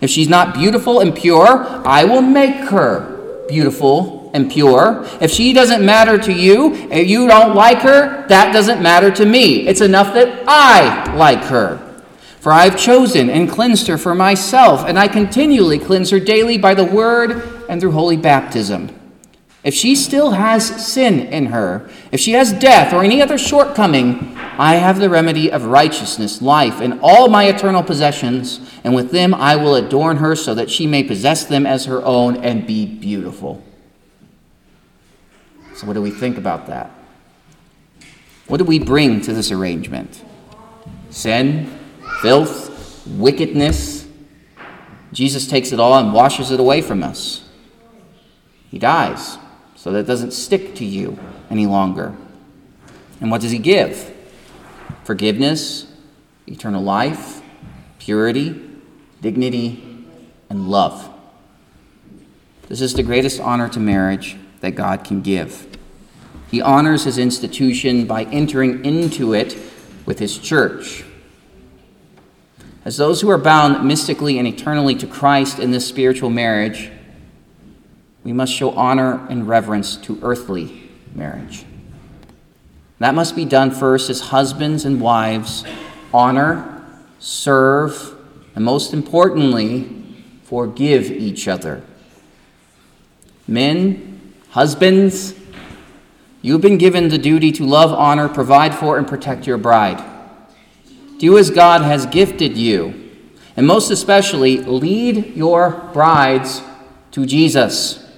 If 0.00 0.10
she's 0.10 0.28
not 0.28 0.54
beautiful 0.54 1.00
and 1.00 1.14
pure, 1.14 1.46
I 1.86 2.04
will 2.04 2.22
make 2.22 2.56
her 2.68 3.46
beautiful 3.48 4.30
and 4.34 4.50
pure. 4.50 5.06
If 5.20 5.30
she 5.30 5.52
doesn't 5.52 5.84
matter 5.84 6.18
to 6.18 6.32
you, 6.32 6.74
if 6.90 7.08
you 7.08 7.26
don't 7.26 7.54
like 7.54 7.78
her, 7.78 8.26
that 8.28 8.52
doesn't 8.52 8.82
matter 8.82 9.10
to 9.12 9.24
me. 9.24 9.66
It's 9.66 9.80
enough 9.80 10.14
that 10.14 10.44
I 10.46 11.14
like 11.16 11.42
her. 11.44 11.89
For 12.40 12.52
I 12.52 12.64
have 12.64 12.78
chosen 12.78 13.28
and 13.28 13.50
cleansed 13.50 13.86
her 13.86 13.98
for 13.98 14.14
myself, 14.14 14.84
and 14.86 14.98
I 14.98 15.08
continually 15.08 15.78
cleanse 15.78 16.08
her 16.10 16.20
daily 16.20 16.56
by 16.56 16.74
the 16.74 16.84
word 16.84 17.66
and 17.68 17.80
through 17.80 17.92
holy 17.92 18.16
baptism. 18.16 18.96
If 19.62 19.74
she 19.74 19.94
still 19.94 20.30
has 20.30 20.86
sin 20.86 21.20
in 21.20 21.46
her, 21.46 21.90
if 22.10 22.18
she 22.18 22.32
has 22.32 22.52
death 22.54 22.94
or 22.94 23.04
any 23.04 23.20
other 23.20 23.36
shortcoming, 23.36 24.34
I 24.56 24.76
have 24.76 24.98
the 24.98 25.10
remedy 25.10 25.52
of 25.52 25.66
righteousness, 25.66 26.40
life, 26.40 26.80
and 26.80 26.98
all 27.02 27.28
my 27.28 27.44
eternal 27.44 27.82
possessions, 27.82 28.60
and 28.84 28.94
with 28.94 29.10
them 29.10 29.34
I 29.34 29.56
will 29.56 29.74
adorn 29.74 30.16
her 30.16 30.34
so 30.34 30.54
that 30.54 30.70
she 30.70 30.86
may 30.86 31.04
possess 31.04 31.44
them 31.44 31.66
as 31.66 31.84
her 31.84 32.02
own 32.04 32.38
and 32.38 32.66
be 32.66 32.86
beautiful. 32.86 33.62
So, 35.74 35.86
what 35.86 35.92
do 35.92 36.02
we 36.02 36.10
think 36.10 36.38
about 36.38 36.66
that? 36.68 36.90
What 38.46 38.56
do 38.56 38.64
we 38.64 38.78
bring 38.78 39.20
to 39.22 39.32
this 39.34 39.50
arrangement? 39.50 40.24
Sin, 41.10 41.79
filth, 42.20 43.06
wickedness. 43.06 44.06
Jesus 45.12 45.46
takes 45.46 45.72
it 45.72 45.80
all 45.80 45.98
and 45.98 46.12
washes 46.12 46.50
it 46.50 46.60
away 46.60 46.82
from 46.82 47.02
us. 47.02 47.48
He 48.70 48.78
dies 48.78 49.38
so 49.74 49.90
that 49.92 50.00
it 50.00 50.06
doesn't 50.06 50.32
stick 50.32 50.74
to 50.76 50.84
you 50.84 51.18
any 51.50 51.66
longer. 51.66 52.14
And 53.20 53.30
what 53.30 53.40
does 53.40 53.50
he 53.50 53.58
give? 53.58 54.14
Forgiveness, 55.04 55.90
eternal 56.46 56.82
life, 56.82 57.42
purity, 57.98 58.60
dignity, 59.20 60.06
and 60.48 60.68
love. 60.68 61.08
This 62.68 62.80
is 62.80 62.94
the 62.94 63.02
greatest 63.02 63.40
honor 63.40 63.68
to 63.70 63.80
marriage 63.80 64.36
that 64.60 64.72
God 64.72 65.04
can 65.04 65.22
give. 65.22 65.66
He 66.50 66.60
honors 66.60 67.04
his 67.04 67.18
institution 67.18 68.06
by 68.06 68.24
entering 68.24 68.84
into 68.84 69.32
it 69.34 69.56
with 70.06 70.18
his 70.18 70.38
church. 70.38 71.04
As 72.84 72.96
those 72.96 73.20
who 73.20 73.30
are 73.30 73.38
bound 73.38 73.86
mystically 73.86 74.38
and 74.38 74.48
eternally 74.48 74.94
to 74.96 75.06
Christ 75.06 75.58
in 75.58 75.70
this 75.70 75.86
spiritual 75.86 76.30
marriage, 76.30 76.90
we 78.24 78.32
must 78.32 78.52
show 78.52 78.70
honor 78.70 79.26
and 79.28 79.46
reverence 79.46 79.96
to 79.98 80.18
earthly 80.22 80.90
marriage. 81.14 81.64
That 82.98 83.14
must 83.14 83.36
be 83.36 83.44
done 83.44 83.70
first 83.70 84.10
as 84.10 84.20
husbands 84.20 84.84
and 84.84 85.00
wives 85.00 85.64
honor, 86.12 86.84
serve, 87.18 88.14
and 88.54 88.64
most 88.64 88.92
importantly, 88.92 90.04
forgive 90.44 91.10
each 91.10 91.48
other. 91.48 91.82
Men, 93.46 94.32
husbands, 94.50 95.34
you've 96.42 96.60
been 96.60 96.78
given 96.78 97.08
the 97.08 97.18
duty 97.18 97.52
to 97.52 97.64
love, 97.64 97.92
honor, 97.92 98.28
provide 98.28 98.74
for, 98.74 98.98
and 98.98 99.06
protect 99.06 99.46
your 99.46 99.58
bride. 99.58 100.09
Do 101.20 101.36
as 101.36 101.50
God 101.50 101.82
has 101.82 102.06
gifted 102.06 102.56
you, 102.56 103.10
and 103.54 103.66
most 103.66 103.90
especially, 103.90 104.56
lead 104.56 105.36
your 105.36 105.90
brides 105.92 106.62
to 107.10 107.26
Jesus. 107.26 108.10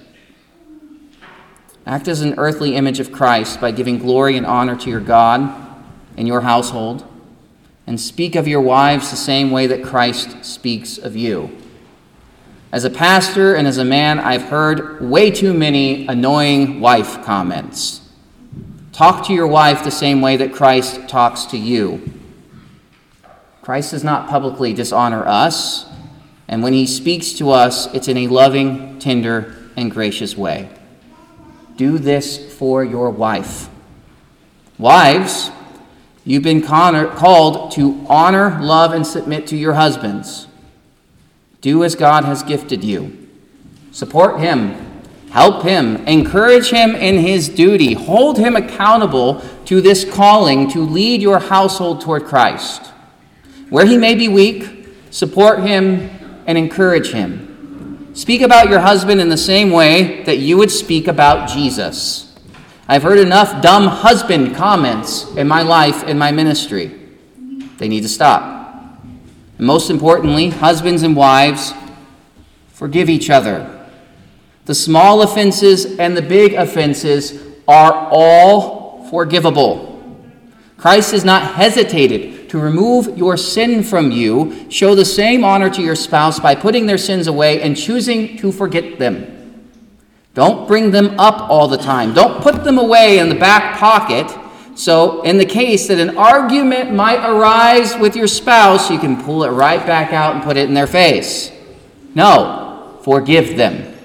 Act 1.85 2.07
as 2.07 2.21
an 2.21 2.35
earthly 2.37 2.77
image 2.77 3.01
of 3.01 3.11
Christ 3.11 3.59
by 3.59 3.71
giving 3.71 3.97
glory 3.97 4.37
and 4.37 4.45
honor 4.45 4.77
to 4.77 4.89
your 4.89 5.01
God 5.01 5.53
and 6.15 6.29
your 6.29 6.39
household, 6.39 7.05
and 7.85 7.99
speak 7.99 8.35
of 8.35 8.47
your 8.47 8.61
wives 8.61 9.11
the 9.11 9.17
same 9.17 9.51
way 9.51 9.67
that 9.67 9.83
Christ 9.83 10.45
speaks 10.45 10.97
of 10.97 11.13
you. 11.17 11.51
As 12.71 12.85
a 12.85 12.89
pastor 12.89 13.53
and 13.53 13.67
as 13.67 13.77
a 13.77 13.83
man, 13.83 14.17
I've 14.17 14.43
heard 14.43 15.01
way 15.01 15.29
too 15.29 15.53
many 15.53 16.07
annoying 16.07 16.79
wife 16.79 17.21
comments. 17.25 17.99
Talk 18.93 19.27
to 19.27 19.33
your 19.33 19.47
wife 19.47 19.83
the 19.83 19.91
same 19.91 20.21
way 20.21 20.37
that 20.37 20.53
Christ 20.53 21.09
talks 21.09 21.43
to 21.47 21.57
you. 21.57 22.22
Christ 23.63 23.91
does 23.91 24.03
not 24.03 24.29
publicly 24.29 24.73
dishonor 24.73 25.25
us, 25.25 25.85
and 26.49 26.61
when 26.61 26.73
he 26.73 26.85
speaks 26.85 27.31
to 27.33 27.49
us, 27.49 27.91
it's 27.93 28.09
in 28.09 28.17
a 28.17 28.27
loving, 28.27 28.99
tender, 28.99 29.55
and 29.77 29.89
gracious 29.89 30.37
way. 30.37 30.69
Do 31.77 31.97
this 31.97 32.53
for 32.55 32.83
your 32.83 33.09
wife. 33.09 33.69
Wives, 34.77 35.49
you've 36.25 36.43
been 36.43 36.61
called 36.61 37.71
to 37.71 38.05
honor, 38.09 38.61
love, 38.61 38.91
and 38.91 39.07
submit 39.07 39.47
to 39.47 39.55
your 39.55 39.73
husbands. 39.73 40.47
Do 41.61 41.85
as 41.85 41.95
God 41.95 42.25
has 42.25 42.43
gifted 42.43 42.83
you. 42.83 43.29
Support 43.93 44.41
him, 44.41 44.75
help 45.31 45.63
him, 45.63 45.95
encourage 46.05 46.69
him 46.69 46.95
in 46.95 47.19
his 47.19 47.47
duty, 47.47 47.93
hold 47.93 48.37
him 48.37 48.57
accountable 48.57 49.41
to 49.65 49.79
this 49.79 50.03
calling 50.03 50.69
to 50.71 50.81
lead 50.81 51.21
your 51.21 51.39
household 51.39 52.01
toward 52.01 52.25
Christ. 52.25 52.89
Where 53.73 53.87
he 53.87 53.97
may 53.97 54.13
be 54.13 54.27
weak, 54.27 54.87
support 55.09 55.63
him 55.63 56.07
and 56.45 56.59
encourage 56.59 57.11
him. 57.11 58.13
Speak 58.13 58.41
about 58.41 58.69
your 58.69 58.81
husband 58.81 59.19
in 59.19 59.29
the 59.29 59.35
same 59.35 59.71
way 59.71 60.21
that 60.25 60.37
you 60.37 60.57
would 60.57 60.69
speak 60.69 61.07
about 61.07 61.49
Jesus. 61.49 62.37
I've 62.87 63.01
heard 63.01 63.17
enough 63.17 63.63
dumb 63.63 63.87
husband 63.87 64.55
comments 64.55 65.25
in 65.31 65.47
my 65.47 65.63
life, 65.63 66.03
in 66.03 66.19
my 66.19 66.31
ministry. 66.31 67.09
They 67.79 67.87
need 67.87 68.01
to 68.01 68.09
stop. 68.09 69.01
And 69.57 69.65
most 69.65 69.89
importantly, 69.89 70.49
husbands 70.49 71.01
and 71.01 71.15
wives, 71.15 71.73
forgive 72.67 73.09
each 73.09 73.31
other. 73.31 73.87
The 74.65 74.75
small 74.75 75.23
offenses 75.23 75.97
and 75.97 76.15
the 76.15 76.21
big 76.21 76.53
offenses 76.53 77.41
are 77.67 77.91
all 78.11 79.03
forgivable. 79.09 79.99
Christ 80.77 81.11
has 81.13 81.25
not 81.25 81.55
hesitated 81.55 82.32
to 82.53 82.59
remove 82.59 83.17
your 83.17 83.35
sin 83.35 83.81
from 83.81 84.11
you, 84.11 84.69
show 84.69 84.93
the 84.93 85.03
same 85.03 85.43
honor 85.43 85.71
to 85.71 85.81
your 85.81 85.95
spouse 85.95 86.39
by 86.39 86.53
putting 86.53 86.85
their 86.85 86.99
sins 86.99 87.25
away 87.25 87.59
and 87.63 87.75
choosing 87.75 88.37
to 88.37 88.51
forget 88.51 88.99
them. 88.99 89.65
Don't 90.35 90.67
bring 90.67 90.91
them 90.91 91.19
up 91.19 91.49
all 91.49 91.67
the 91.67 91.79
time. 91.79 92.13
Don't 92.13 92.43
put 92.43 92.63
them 92.63 92.77
away 92.77 93.17
in 93.17 93.27
the 93.27 93.33
back 93.33 93.79
pocket. 93.79 94.31
So, 94.75 95.23
in 95.23 95.39
the 95.39 95.47
case 95.47 95.87
that 95.87 95.97
an 95.97 96.15
argument 96.15 96.93
might 96.93 97.27
arise 97.27 97.97
with 97.97 98.15
your 98.15 98.27
spouse, 98.27 98.91
you 98.91 98.99
can 98.99 99.23
pull 99.23 99.43
it 99.45 99.49
right 99.49 99.83
back 99.83 100.13
out 100.13 100.35
and 100.35 100.43
put 100.43 100.55
it 100.55 100.67
in 100.67 100.75
their 100.75 100.85
face. 100.85 101.51
No, 102.13 102.99
forgive 103.01 103.57
them. 103.57 103.97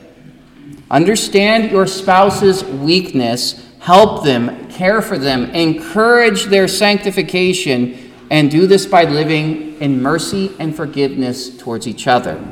Understand 0.90 1.70
your 1.70 1.86
spouse's 1.86 2.64
weakness, 2.64 3.68
help 3.80 4.24
them, 4.24 4.70
care 4.70 5.02
for 5.02 5.18
them, 5.18 5.50
encourage 5.50 6.44
their 6.44 6.66
sanctification 6.66 8.07
and 8.30 8.50
do 8.50 8.66
this 8.66 8.86
by 8.86 9.04
living 9.04 9.80
in 9.80 10.02
mercy 10.02 10.52
and 10.58 10.74
forgiveness 10.74 11.56
towards 11.56 11.86
each 11.86 12.06
other. 12.06 12.42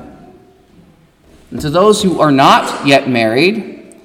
And 1.50 1.60
to 1.60 1.70
those 1.70 2.02
who 2.02 2.20
are 2.20 2.32
not 2.32 2.86
yet 2.86 3.08
married, 3.08 3.96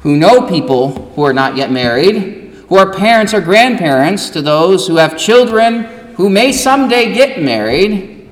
who 0.00 0.16
know 0.16 0.48
people 0.48 1.12
who 1.12 1.22
are 1.24 1.32
not 1.32 1.56
yet 1.56 1.70
married, 1.70 2.54
who 2.68 2.76
are 2.76 2.92
parents 2.92 3.34
or 3.34 3.40
grandparents, 3.40 4.30
to 4.30 4.42
those 4.42 4.86
who 4.86 4.96
have 4.96 5.18
children 5.18 5.84
who 6.14 6.28
may 6.28 6.52
someday 6.52 7.14
get 7.14 7.40
married, 7.40 8.28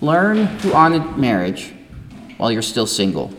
learn 0.00 0.58
to 0.58 0.74
honor 0.74 1.00
marriage 1.16 1.72
while 2.38 2.50
you're 2.50 2.62
still 2.62 2.86
single. 2.86 3.30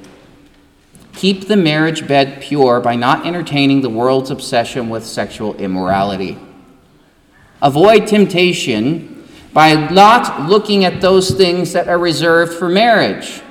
Keep 1.14 1.48
the 1.48 1.58
marriage 1.58 2.08
bed 2.08 2.42
pure 2.42 2.80
by 2.80 2.96
not 2.96 3.26
entertaining 3.26 3.82
the 3.82 3.90
world's 3.90 4.32
obsession 4.32 4.90
with 4.90 5.06
sexual 5.06 5.56
immorality. 5.56 6.38
Avoid 7.62 8.08
temptation 8.08 9.28
by 9.54 9.74
not 9.92 10.50
looking 10.50 10.86
at 10.86 11.02
those 11.02 11.32
things 11.32 11.74
that 11.74 11.88
are 11.88 12.00
reserved 12.00 12.54
for 12.54 12.70
marriage. 12.70 13.42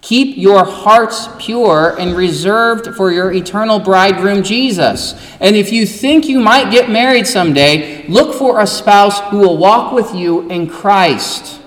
Keep 0.00 0.36
your 0.36 0.64
hearts 0.64 1.28
pure 1.38 1.96
and 1.98 2.16
reserved 2.16 2.94
for 2.94 3.10
your 3.10 3.32
eternal 3.32 3.80
bridegroom, 3.80 4.44
Jesus. 4.44 5.14
And 5.40 5.56
if 5.56 5.72
you 5.72 5.84
think 5.84 6.26
you 6.26 6.38
might 6.38 6.70
get 6.70 6.88
married 6.88 7.26
someday, 7.26 8.06
look 8.06 8.36
for 8.36 8.60
a 8.60 8.66
spouse 8.68 9.18
who 9.30 9.38
will 9.38 9.56
walk 9.56 9.92
with 9.92 10.14
you 10.14 10.48
in 10.48 10.70
Christ. 10.70 11.60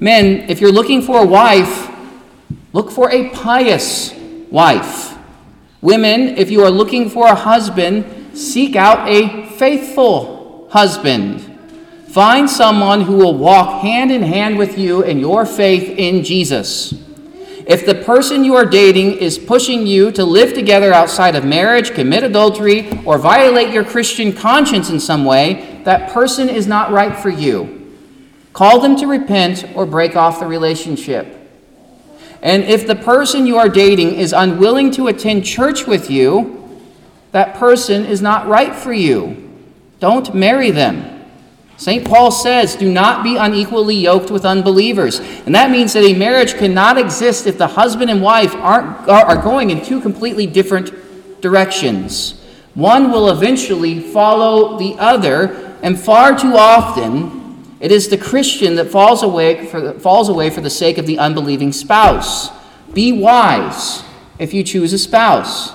Men, 0.00 0.48
if 0.48 0.62
you're 0.62 0.72
looking 0.72 1.02
for 1.02 1.20
a 1.20 1.26
wife, 1.26 1.90
look 2.72 2.90
for 2.90 3.10
a 3.10 3.28
pious 3.30 4.14
wife. 4.50 5.18
Women, 5.82 6.38
if 6.38 6.50
you 6.50 6.62
are 6.62 6.70
looking 6.70 7.10
for 7.10 7.26
a 7.26 7.34
husband, 7.34 8.36
seek 8.36 8.76
out 8.76 9.06
a 9.08 9.44
faithful 9.50 10.37
husband. 10.70 11.44
Find 12.08 12.48
someone 12.48 13.02
who 13.02 13.16
will 13.16 13.36
walk 13.36 13.82
hand 13.82 14.10
in 14.10 14.22
hand 14.22 14.58
with 14.58 14.78
you 14.78 15.02
in 15.02 15.18
your 15.18 15.44
faith 15.44 15.88
in 15.98 16.24
Jesus. 16.24 16.94
If 17.66 17.84
the 17.84 17.94
person 17.94 18.44
you 18.44 18.54
are 18.54 18.64
dating 18.64 19.18
is 19.18 19.38
pushing 19.38 19.86
you 19.86 20.10
to 20.12 20.24
live 20.24 20.54
together 20.54 20.90
outside 20.90 21.36
of 21.36 21.44
marriage, 21.44 21.92
commit 21.92 22.22
adultery, 22.22 22.88
or 23.04 23.18
violate 23.18 23.74
your 23.74 23.84
Christian 23.84 24.32
conscience 24.32 24.88
in 24.88 24.98
some 24.98 25.26
way, 25.26 25.82
that 25.84 26.10
person 26.10 26.48
is 26.48 26.66
not 26.66 26.90
right 26.92 27.14
for 27.14 27.28
you. 27.28 27.94
Call 28.54 28.80
them 28.80 28.96
to 28.96 29.06
repent 29.06 29.66
or 29.74 29.84
break 29.84 30.16
off 30.16 30.40
the 30.40 30.46
relationship. 30.46 31.34
And 32.40 32.64
if 32.64 32.86
the 32.86 32.96
person 32.96 33.46
you 33.46 33.58
are 33.58 33.68
dating 33.68 34.14
is 34.14 34.32
unwilling 34.32 34.90
to 34.92 35.08
attend 35.08 35.44
church 35.44 35.86
with 35.86 36.10
you, 36.10 36.80
that 37.32 37.56
person 37.56 38.06
is 38.06 38.22
not 38.22 38.48
right 38.48 38.74
for 38.74 38.92
you. 38.92 39.47
Don't 40.00 40.34
marry 40.34 40.70
them. 40.70 41.14
St. 41.76 42.04
Paul 42.04 42.32
says, 42.32 42.74
do 42.74 42.90
not 42.90 43.22
be 43.22 43.36
unequally 43.36 43.94
yoked 43.94 44.32
with 44.32 44.44
unbelievers. 44.44 45.20
And 45.20 45.54
that 45.54 45.70
means 45.70 45.92
that 45.92 46.02
a 46.02 46.12
marriage 46.12 46.54
cannot 46.54 46.98
exist 46.98 47.46
if 47.46 47.56
the 47.56 47.68
husband 47.68 48.10
and 48.10 48.20
wife 48.20 48.54
aren't, 48.56 49.08
are 49.08 49.40
going 49.40 49.70
in 49.70 49.84
two 49.84 50.00
completely 50.00 50.44
different 50.46 50.92
directions. 51.40 52.44
One 52.74 53.12
will 53.12 53.30
eventually 53.30 54.00
follow 54.00 54.76
the 54.76 54.96
other, 54.98 55.76
and 55.82 55.98
far 55.98 56.36
too 56.36 56.56
often, 56.56 57.64
it 57.78 57.92
is 57.92 58.08
the 58.08 58.18
Christian 58.18 58.74
that 58.74 58.90
falls 58.90 59.22
away 59.22 59.66
for, 59.66 59.92
falls 60.00 60.28
away 60.28 60.50
for 60.50 60.60
the 60.60 60.70
sake 60.70 60.98
of 60.98 61.06
the 61.06 61.18
unbelieving 61.18 61.72
spouse. 61.72 62.50
Be 62.92 63.12
wise 63.12 64.02
if 64.40 64.52
you 64.52 64.64
choose 64.64 64.92
a 64.92 64.98
spouse. 64.98 65.72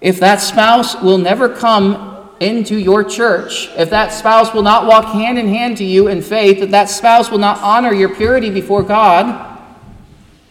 If 0.00 0.20
that 0.20 0.40
spouse 0.40 0.94
will 1.02 1.18
never 1.18 1.48
come 1.48 2.13
into 2.40 2.76
your 2.76 3.04
church, 3.04 3.68
if 3.76 3.90
that 3.90 4.12
spouse 4.12 4.52
will 4.52 4.62
not 4.62 4.86
walk 4.86 5.12
hand 5.14 5.38
in 5.38 5.48
hand 5.48 5.76
to 5.78 5.84
you 5.84 6.08
in 6.08 6.22
faith, 6.22 6.58
if 6.58 6.70
that 6.70 6.88
spouse 6.88 7.30
will 7.30 7.38
not 7.38 7.58
honor 7.60 7.92
your 7.92 8.14
purity 8.14 8.50
before 8.50 8.82
God, 8.82 9.58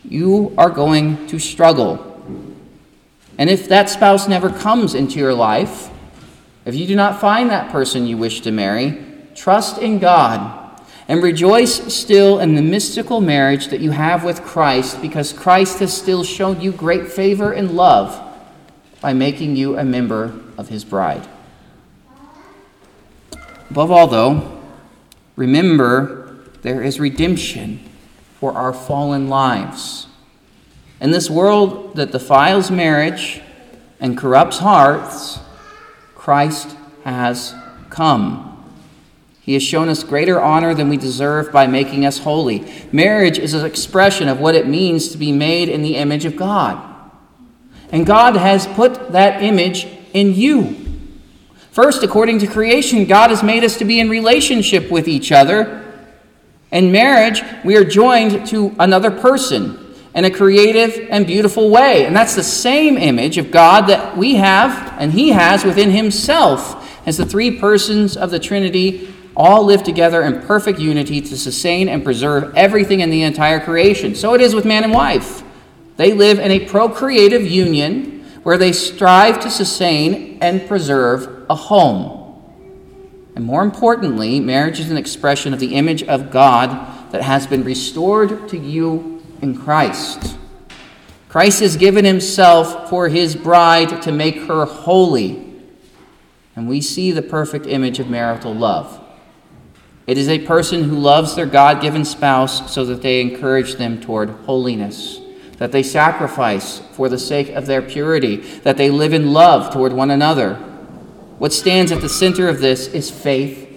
you 0.03 0.53
are 0.57 0.69
going 0.69 1.27
to 1.27 1.39
struggle. 1.39 2.09
And 3.37 3.49
if 3.49 3.67
that 3.69 3.89
spouse 3.89 4.27
never 4.27 4.49
comes 4.49 4.93
into 4.93 5.19
your 5.19 5.33
life, 5.33 5.89
if 6.65 6.75
you 6.75 6.87
do 6.87 6.95
not 6.95 7.19
find 7.19 7.49
that 7.49 7.71
person 7.71 8.07
you 8.07 8.17
wish 8.17 8.41
to 8.41 8.51
marry, 8.51 9.03
trust 9.35 9.79
in 9.79 9.99
God 9.99 10.63
and 11.07 11.21
rejoice 11.21 11.93
still 11.93 12.39
in 12.39 12.55
the 12.55 12.61
mystical 12.61 13.19
marriage 13.19 13.67
that 13.67 13.81
you 13.81 13.91
have 13.91 14.23
with 14.23 14.41
Christ 14.43 15.01
because 15.01 15.33
Christ 15.33 15.79
has 15.79 15.95
still 15.95 16.23
shown 16.23 16.61
you 16.61 16.71
great 16.71 17.07
favor 17.07 17.51
and 17.51 17.71
love 17.71 18.19
by 19.01 19.13
making 19.13 19.57
you 19.57 19.77
a 19.77 19.83
member 19.83 20.33
of 20.57 20.69
his 20.69 20.85
bride. 20.85 21.27
Above 23.73 23.89
all, 23.89 24.05
though, 24.05 24.61
remember 25.35 26.37
there 26.61 26.83
is 26.83 26.99
redemption 26.99 27.79
for 28.39 28.51
our 28.53 28.71
fallen 28.71 29.29
lives. 29.29 30.05
In 31.01 31.09
this 31.09 31.27
world 31.27 31.95
that 31.95 32.11
defiles 32.11 32.69
marriage 32.69 33.41
and 33.99 34.15
corrupts 34.15 34.59
hearts, 34.59 35.39
Christ 36.13 36.77
has 37.03 37.55
come. 37.89 38.63
He 39.41 39.53
has 39.55 39.63
shown 39.63 39.89
us 39.89 40.03
greater 40.03 40.39
honor 40.39 40.75
than 40.75 40.87
we 40.87 40.97
deserve 40.97 41.51
by 41.51 41.65
making 41.65 42.05
us 42.05 42.19
holy. 42.19 42.71
Marriage 42.91 43.39
is 43.39 43.55
an 43.55 43.65
expression 43.65 44.27
of 44.27 44.39
what 44.39 44.53
it 44.53 44.67
means 44.67 45.07
to 45.07 45.17
be 45.17 45.31
made 45.31 45.67
in 45.67 45.81
the 45.81 45.95
image 45.95 46.25
of 46.25 46.35
God. 46.35 46.79
And 47.91 48.05
God 48.05 48.35
has 48.35 48.67
put 48.67 49.13
that 49.13 49.41
image 49.41 49.87
in 50.13 50.35
you. 50.35 50.82
First, 51.73 52.03
according 52.03 52.37
to 52.37 52.45
creation, 52.45 53.05
God 53.05 53.31
has 53.31 53.41
made 53.41 53.63
us 53.63 53.77
to 53.77 53.85
be 53.85 53.99
in 53.99 54.07
relationship 54.07 54.91
with 54.91 55.07
each 55.07 55.31
other. 55.31 55.83
In 56.71 56.91
marriage, 56.91 57.41
we 57.65 57.75
are 57.75 57.83
joined 57.83 58.45
to 58.49 58.75
another 58.77 59.09
person 59.09 59.95
in 60.13 60.23
a 60.23 60.29
creative 60.29 61.07
and 61.09 61.25
beautiful 61.25 61.71
way. 61.71 62.05
And 62.05 62.15
that's 62.15 62.35
the 62.35 62.43
same 62.43 62.95
image 62.95 63.39
of 63.39 63.49
God 63.49 63.87
that 63.87 64.15
we 64.15 64.35
have 64.35 64.93
and 64.99 65.13
He 65.13 65.29
has 65.29 65.65
within 65.65 65.89
Himself 65.89 66.87
as 67.07 67.17
the 67.17 67.25
three 67.25 67.57
persons 67.57 68.15
of 68.15 68.29
the 68.29 68.39
Trinity 68.39 69.11
all 69.35 69.63
live 69.63 69.81
together 69.81 70.21
in 70.21 70.43
perfect 70.43 70.77
unity 70.77 71.21
to 71.21 71.35
sustain 71.35 71.89
and 71.89 72.03
preserve 72.03 72.55
everything 72.55 72.99
in 72.99 73.09
the 73.09 73.23
entire 73.23 73.59
creation. 73.59 74.13
So 74.13 74.35
it 74.35 74.41
is 74.41 74.53
with 74.53 74.65
man 74.65 74.83
and 74.83 74.93
wife. 74.93 75.41
They 75.97 76.13
live 76.13 76.37
in 76.37 76.51
a 76.51 76.67
procreative 76.67 77.47
union 77.47 78.23
where 78.43 78.59
they 78.59 78.73
strive 78.73 79.39
to 79.39 79.49
sustain 79.49 80.37
and 80.39 80.67
preserve 80.67 81.32
a 81.49 81.55
home. 81.55 82.19
And 83.35 83.45
more 83.45 83.63
importantly, 83.63 84.39
marriage 84.39 84.79
is 84.79 84.91
an 84.91 84.97
expression 84.97 85.53
of 85.53 85.59
the 85.59 85.75
image 85.75 86.03
of 86.03 86.31
God 86.31 87.11
that 87.11 87.21
has 87.21 87.47
been 87.47 87.63
restored 87.63 88.47
to 88.49 88.57
you 88.57 89.23
in 89.41 89.57
Christ. 89.57 90.37
Christ 91.29 91.61
has 91.61 91.77
given 91.77 92.05
himself 92.05 92.89
for 92.89 93.09
his 93.09 93.35
bride 93.35 94.03
to 94.03 94.11
make 94.11 94.35
her 94.43 94.65
holy. 94.65 95.51
And 96.55 96.69
we 96.69 96.79
see 96.79 97.11
the 97.11 97.23
perfect 97.23 97.65
image 97.65 97.99
of 97.99 98.07
marital 98.07 98.53
love. 98.53 98.99
It 100.05 100.17
is 100.17 100.29
a 100.29 100.45
person 100.45 100.83
who 100.83 100.99
loves 100.99 101.35
their 101.35 101.45
God 101.45 101.81
given 101.81 102.05
spouse 102.05 102.71
so 102.71 102.85
that 102.85 103.01
they 103.01 103.21
encourage 103.21 103.75
them 103.75 103.99
toward 103.99 104.29
holiness, 104.29 105.19
that 105.57 105.71
they 105.71 105.81
sacrifice 105.81 106.79
for 106.91 107.09
the 107.09 107.17
sake 107.17 107.49
of 107.49 107.65
their 107.65 107.81
purity, 107.81 108.37
that 108.59 108.77
they 108.77 108.89
live 108.89 109.13
in 109.13 109.33
love 109.33 109.73
toward 109.73 109.93
one 109.93 110.11
another. 110.11 110.72
What 111.43 111.51
stands 111.51 111.91
at 111.91 111.99
the 111.99 112.07
center 112.07 112.47
of 112.47 112.61
this 112.61 112.87
is 112.87 113.11
faith 113.11 113.67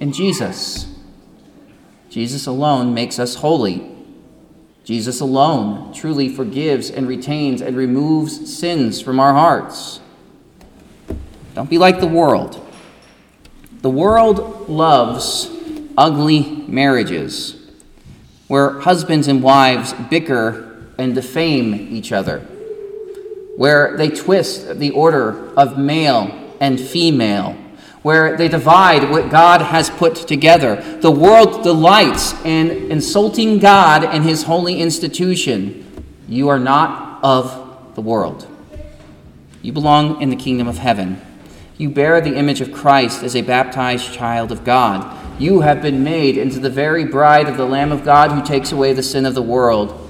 in 0.00 0.10
Jesus. 0.10 0.92
Jesus 2.10 2.48
alone 2.48 2.92
makes 2.92 3.20
us 3.20 3.36
holy. 3.36 3.88
Jesus 4.82 5.20
alone 5.20 5.92
truly 5.92 6.28
forgives 6.28 6.90
and 6.90 7.06
retains 7.06 7.62
and 7.62 7.76
removes 7.76 8.52
sins 8.58 9.00
from 9.00 9.20
our 9.20 9.32
hearts. 9.32 10.00
Don't 11.54 11.70
be 11.70 11.78
like 11.78 12.00
the 12.00 12.08
world. 12.08 12.60
The 13.80 13.90
world 13.90 14.68
loves 14.68 15.48
ugly 15.96 16.64
marriages 16.66 17.64
where 18.48 18.80
husbands 18.80 19.28
and 19.28 19.40
wives 19.40 19.92
bicker 20.10 20.90
and 20.98 21.14
defame 21.14 21.74
each 21.74 22.10
other, 22.10 22.40
where 23.56 23.96
they 23.96 24.08
twist 24.08 24.80
the 24.80 24.90
order 24.90 25.54
of 25.54 25.78
male 25.78 26.40
and 26.60 26.80
female, 26.80 27.56
where 28.02 28.36
they 28.36 28.48
divide 28.48 29.10
what 29.10 29.30
God 29.30 29.62
has 29.62 29.90
put 29.90 30.14
together. 30.14 30.76
The 31.00 31.10
world 31.10 31.62
delights 31.62 32.34
in 32.44 32.90
insulting 32.90 33.58
God 33.58 34.04
and 34.04 34.24
his 34.24 34.44
holy 34.44 34.80
institution. 34.80 36.04
You 36.28 36.48
are 36.48 36.58
not 36.58 37.22
of 37.22 37.94
the 37.94 38.00
world. 38.00 38.46
You 39.62 39.72
belong 39.72 40.20
in 40.20 40.30
the 40.30 40.36
kingdom 40.36 40.68
of 40.68 40.78
heaven. 40.78 41.20
You 41.78 41.90
bear 41.90 42.20
the 42.20 42.36
image 42.36 42.60
of 42.60 42.72
Christ 42.72 43.22
as 43.22 43.34
a 43.34 43.42
baptized 43.42 44.12
child 44.12 44.52
of 44.52 44.64
God. 44.64 45.20
You 45.40 45.62
have 45.62 45.82
been 45.82 46.04
made 46.04 46.36
into 46.36 46.60
the 46.60 46.70
very 46.70 47.04
bride 47.04 47.48
of 47.48 47.56
the 47.56 47.64
Lamb 47.64 47.90
of 47.90 48.04
God 48.04 48.30
who 48.30 48.44
takes 48.44 48.70
away 48.70 48.92
the 48.92 49.02
sin 49.02 49.26
of 49.26 49.34
the 49.34 49.42
world. 49.42 50.00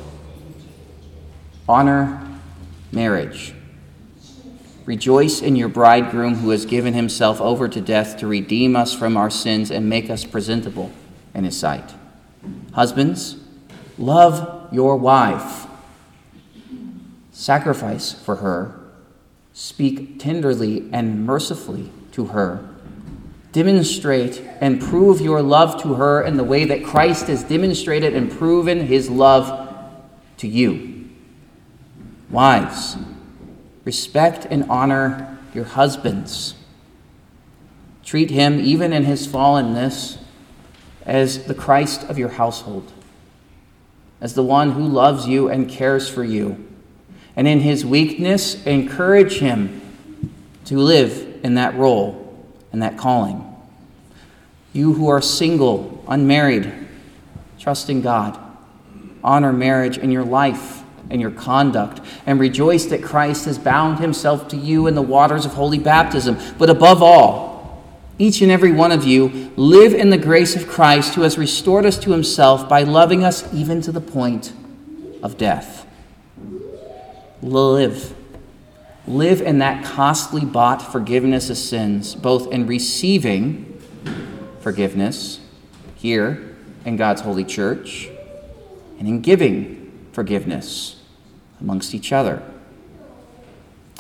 Honor 1.67 2.21
marriage. 2.93 3.54
Rejoice 4.85 5.41
in 5.41 5.57
your 5.57 5.69
bridegroom 5.69 6.37
who 6.37 6.51
has 6.51 6.67
given 6.67 6.95
himself 6.95 7.41
over 7.41 7.69
to 7.69 7.81
death 7.81 8.19
to 8.19 8.27
redeem 8.27 8.77
us 8.77 8.93
from 8.93 9.17
our 9.17 9.31
sins 9.31 9.71
and 9.71 9.89
make 9.89 10.11
us 10.11 10.25
presentable 10.25 10.93
in 11.35 11.45
his 11.45 11.59
sight. 11.59 11.95
Husbands, 12.73 13.37
love 13.97 14.69
your 14.73 14.97
wife. 14.97 15.67
Sacrifice 17.33 18.13
for 18.13 18.37
her. 18.37 18.79
Speak 19.53 20.19
tenderly 20.19 20.89
and 20.93 21.25
mercifully 21.25 21.91
to 22.13 22.27
her 22.27 22.69
demonstrate 23.55 24.43
and 24.61 24.81
prove 24.81 25.21
your 25.21 25.41
love 25.41 25.81
to 25.81 25.95
her 25.95 26.21
in 26.21 26.37
the 26.37 26.43
way 26.43 26.65
that 26.65 26.85
Christ 26.85 27.29
has 27.29 27.45
demonstrated 27.45 28.13
and 28.13 28.29
proven 28.29 28.89
his 28.89 29.09
love 29.09 29.73
to 30.39 30.49
you. 30.49 31.09
Wives, 32.31 32.97
respect 33.85 34.47
and 34.51 34.65
honor 34.69 35.39
your 35.55 35.65
husbands. 35.65 36.55
Treat 38.05 38.31
him, 38.31 38.61
even 38.61 38.93
in 38.93 39.05
his 39.05 39.27
fallenness, 39.27 40.19
as 41.07 41.45
the 41.45 41.55
Christ 41.55 42.05
of 42.05 42.19
your 42.19 42.31
household, 42.31 42.93
as 44.21 44.35
the 44.35 44.43
one 44.43 44.73
who 44.73 44.87
loves 44.87 45.27
you 45.27 45.49
and 45.49 45.69
cares 45.69 46.09
for 46.09 46.25
you. 46.25 46.67
And 47.37 47.49
in 47.49 47.61
his 47.61 47.85
weakness, 47.85 48.63
encourage 48.65 49.39
him 49.39 49.81
to 50.67 50.79
live 50.79 51.41
in 51.43 51.55
that 51.55 51.75
role 51.75 52.47
and 52.73 52.83
that 52.83 52.97
calling. 52.97 53.51
You 54.73 54.95
who 54.95 55.09
are 55.09 55.21
single, 55.21 56.05
unmarried, 56.09 56.73
trust 57.59 57.91
in 57.91 58.03
God. 58.03 58.39
Honor 59.23 59.53
marriage 59.53 59.99
in 59.99 60.11
your 60.11 60.25
life 60.25 60.84
and 61.11 61.21
your 61.21 61.31
conduct, 61.31 62.01
and 62.27 62.41
rejoice 62.41 62.87
that 62.87 63.03
Christ 63.03 63.45
has 63.45 63.59
bound 63.59 63.99
himself 63.99 64.49
to 64.49 64.57
you 64.57 64.87
in 64.87 64.95
the 64.95 65.03
waters 65.03 65.45
of 65.45 65.53
holy 65.53 65.79
baptism. 65.79 66.39
But 66.59 66.71
above 66.71 67.03
all, 67.03 67.85
each 68.19 68.43
and 68.43 68.51
every 68.51 68.73
one 68.73 68.93
of 68.93 69.05
you 69.05 69.53
live 69.57 69.93
in 69.93 70.11
the 70.11 70.19
grace 70.19 70.57
of 70.57 70.69
Christ 70.69 71.15
who 71.15 71.23
has 71.23 71.37
restored 71.37 71.85
us 71.85 71.99
to 72.01 72.13
himself 72.13 72.69
by 72.69 72.83
loving 72.83 73.25
us 73.25 73.53
even 73.53 73.81
to 73.83 73.93
the 73.93 74.01
point 74.01 74.53
of 75.23 75.37
death. 75.37 75.87
Live 77.43 78.15
live 79.07 79.43
in 79.43 79.59
that 79.59 79.85
costly 79.85 80.45
bought 80.45 80.81
forgiveness 80.81 81.51
of 81.51 81.57
sins, 81.57 82.15
both 82.15 82.51
in 82.51 82.67
receiving 82.67 83.81
forgiveness 84.61 85.41
here 85.95 86.57
in 86.85 86.97
God's 86.97 87.21
holy 87.21 87.45
church 87.45 88.09
and 88.99 89.07
in 89.07 89.21
giving 89.21 89.84
forgiveness 90.15 91.03
amongst 91.61 91.95
each 91.95 92.13
other. 92.13 92.43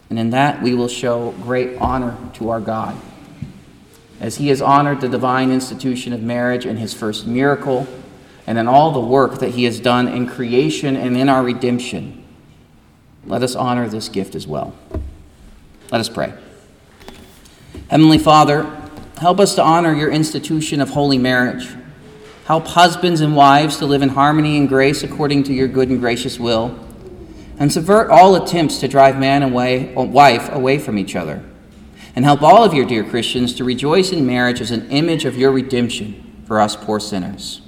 And 0.08 0.18
in 0.18 0.30
that, 0.30 0.62
we 0.62 0.74
will 0.74 0.88
show 0.88 1.32
great 1.42 1.78
honor 1.78 2.16
to 2.34 2.50
our 2.50 2.60
God. 2.60 2.96
As 4.20 4.36
He 4.36 4.48
has 4.48 4.62
honored 4.62 5.00
the 5.00 5.08
divine 5.08 5.50
institution 5.50 6.12
of 6.12 6.22
marriage 6.22 6.64
in 6.64 6.76
His 6.76 6.94
first 6.94 7.26
miracle, 7.26 7.86
and 8.46 8.58
in 8.58 8.68
all 8.68 8.92
the 8.92 9.00
work 9.00 9.40
that 9.40 9.50
He 9.50 9.64
has 9.64 9.80
done 9.80 10.08
in 10.08 10.26
creation 10.26 10.96
and 10.96 11.16
in 11.16 11.28
our 11.28 11.42
redemption 11.42 12.24
let 13.26 13.42
us 13.42 13.54
honor 13.54 13.88
this 13.88 14.08
gift 14.08 14.34
as 14.34 14.46
well. 14.46 14.74
Let 15.90 16.00
us 16.00 16.08
pray. 16.08 16.34
Heavenly 17.88 18.18
Father, 18.18 18.64
help 19.18 19.40
us 19.40 19.54
to 19.54 19.62
honor 19.62 19.94
your 19.94 20.10
institution 20.10 20.80
of 20.80 20.90
holy 20.90 21.18
marriage. 21.18 21.68
Help 22.44 22.66
husbands 22.66 23.22
and 23.22 23.34
wives 23.34 23.78
to 23.78 23.86
live 23.86 24.02
in 24.02 24.10
harmony 24.10 24.58
and 24.58 24.68
grace 24.68 25.02
according 25.02 25.44
to 25.44 25.54
your 25.54 25.68
good 25.68 25.88
and 25.88 25.98
gracious 25.98 26.38
will, 26.38 26.78
and 27.58 27.72
subvert 27.72 28.10
all 28.10 28.34
attempts 28.34 28.78
to 28.78 28.88
drive 28.88 29.18
man 29.18 29.42
and 29.42 29.54
wife 29.54 30.48
away 30.52 30.78
from 30.78 30.98
each 30.98 31.16
other. 31.16 31.42
And 32.14 32.24
help 32.24 32.42
all 32.42 32.62
of 32.62 32.74
your 32.74 32.84
dear 32.84 33.02
Christians 33.02 33.54
to 33.54 33.64
rejoice 33.64 34.12
in 34.12 34.26
marriage 34.26 34.60
as 34.60 34.70
an 34.70 34.90
image 34.90 35.24
of 35.24 35.36
your 35.36 35.50
redemption 35.52 36.44
for 36.46 36.60
us 36.60 36.76
poor 36.76 37.00
sinners. 37.00 37.62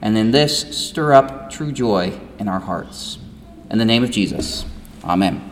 And 0.00 0.16
in 0.16 0.30
this, 0.30 0.76
stir 0.76 1.12
up 1.12 1.50
true 1.50 1.72
joy 1.72 2.18
in 2.38 2.48
our 2.48 2.60
hearts. 2.60 3.18
In 3.70 3.78
the 3.78 3.84
name 3.84 4.04
of 4.04 4.10
Jesus. 4.10 4.64
Amen. 5.02 5.50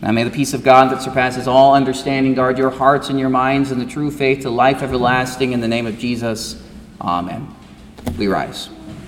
Now 0.00 0.12
may 0.12 0.24
the 0.24 0.30
peace 0.30 0.54
of 0.54 0.62
God 0.62 0.90
that 0.92 1.02
surpasses 1.02 1.46
all 1.46 1.74
understanding 1.74 2.34
guard 2.34 2.56
your 2.56 2.70
hearts 2.70 3.10
and 3.10 3.18
your 3.18 3.28
minds 3.28 3.70
in 3.70 3.78
the 3.78 3.86
true 3.86 4.10
faith 4.10 4.42
to 4.42 4.50
life 4.50 4.82
everlasting 4.82 5.52
in 5.52 5.60
the 5.60 5.68
name 5.68 5.86
of 5.86 5.98
Jesus. 5.98 6.62
Um, 7.00 7.08
Amen. 7.28 7.54
We 8.18 8.26
rise. 8.26 8.70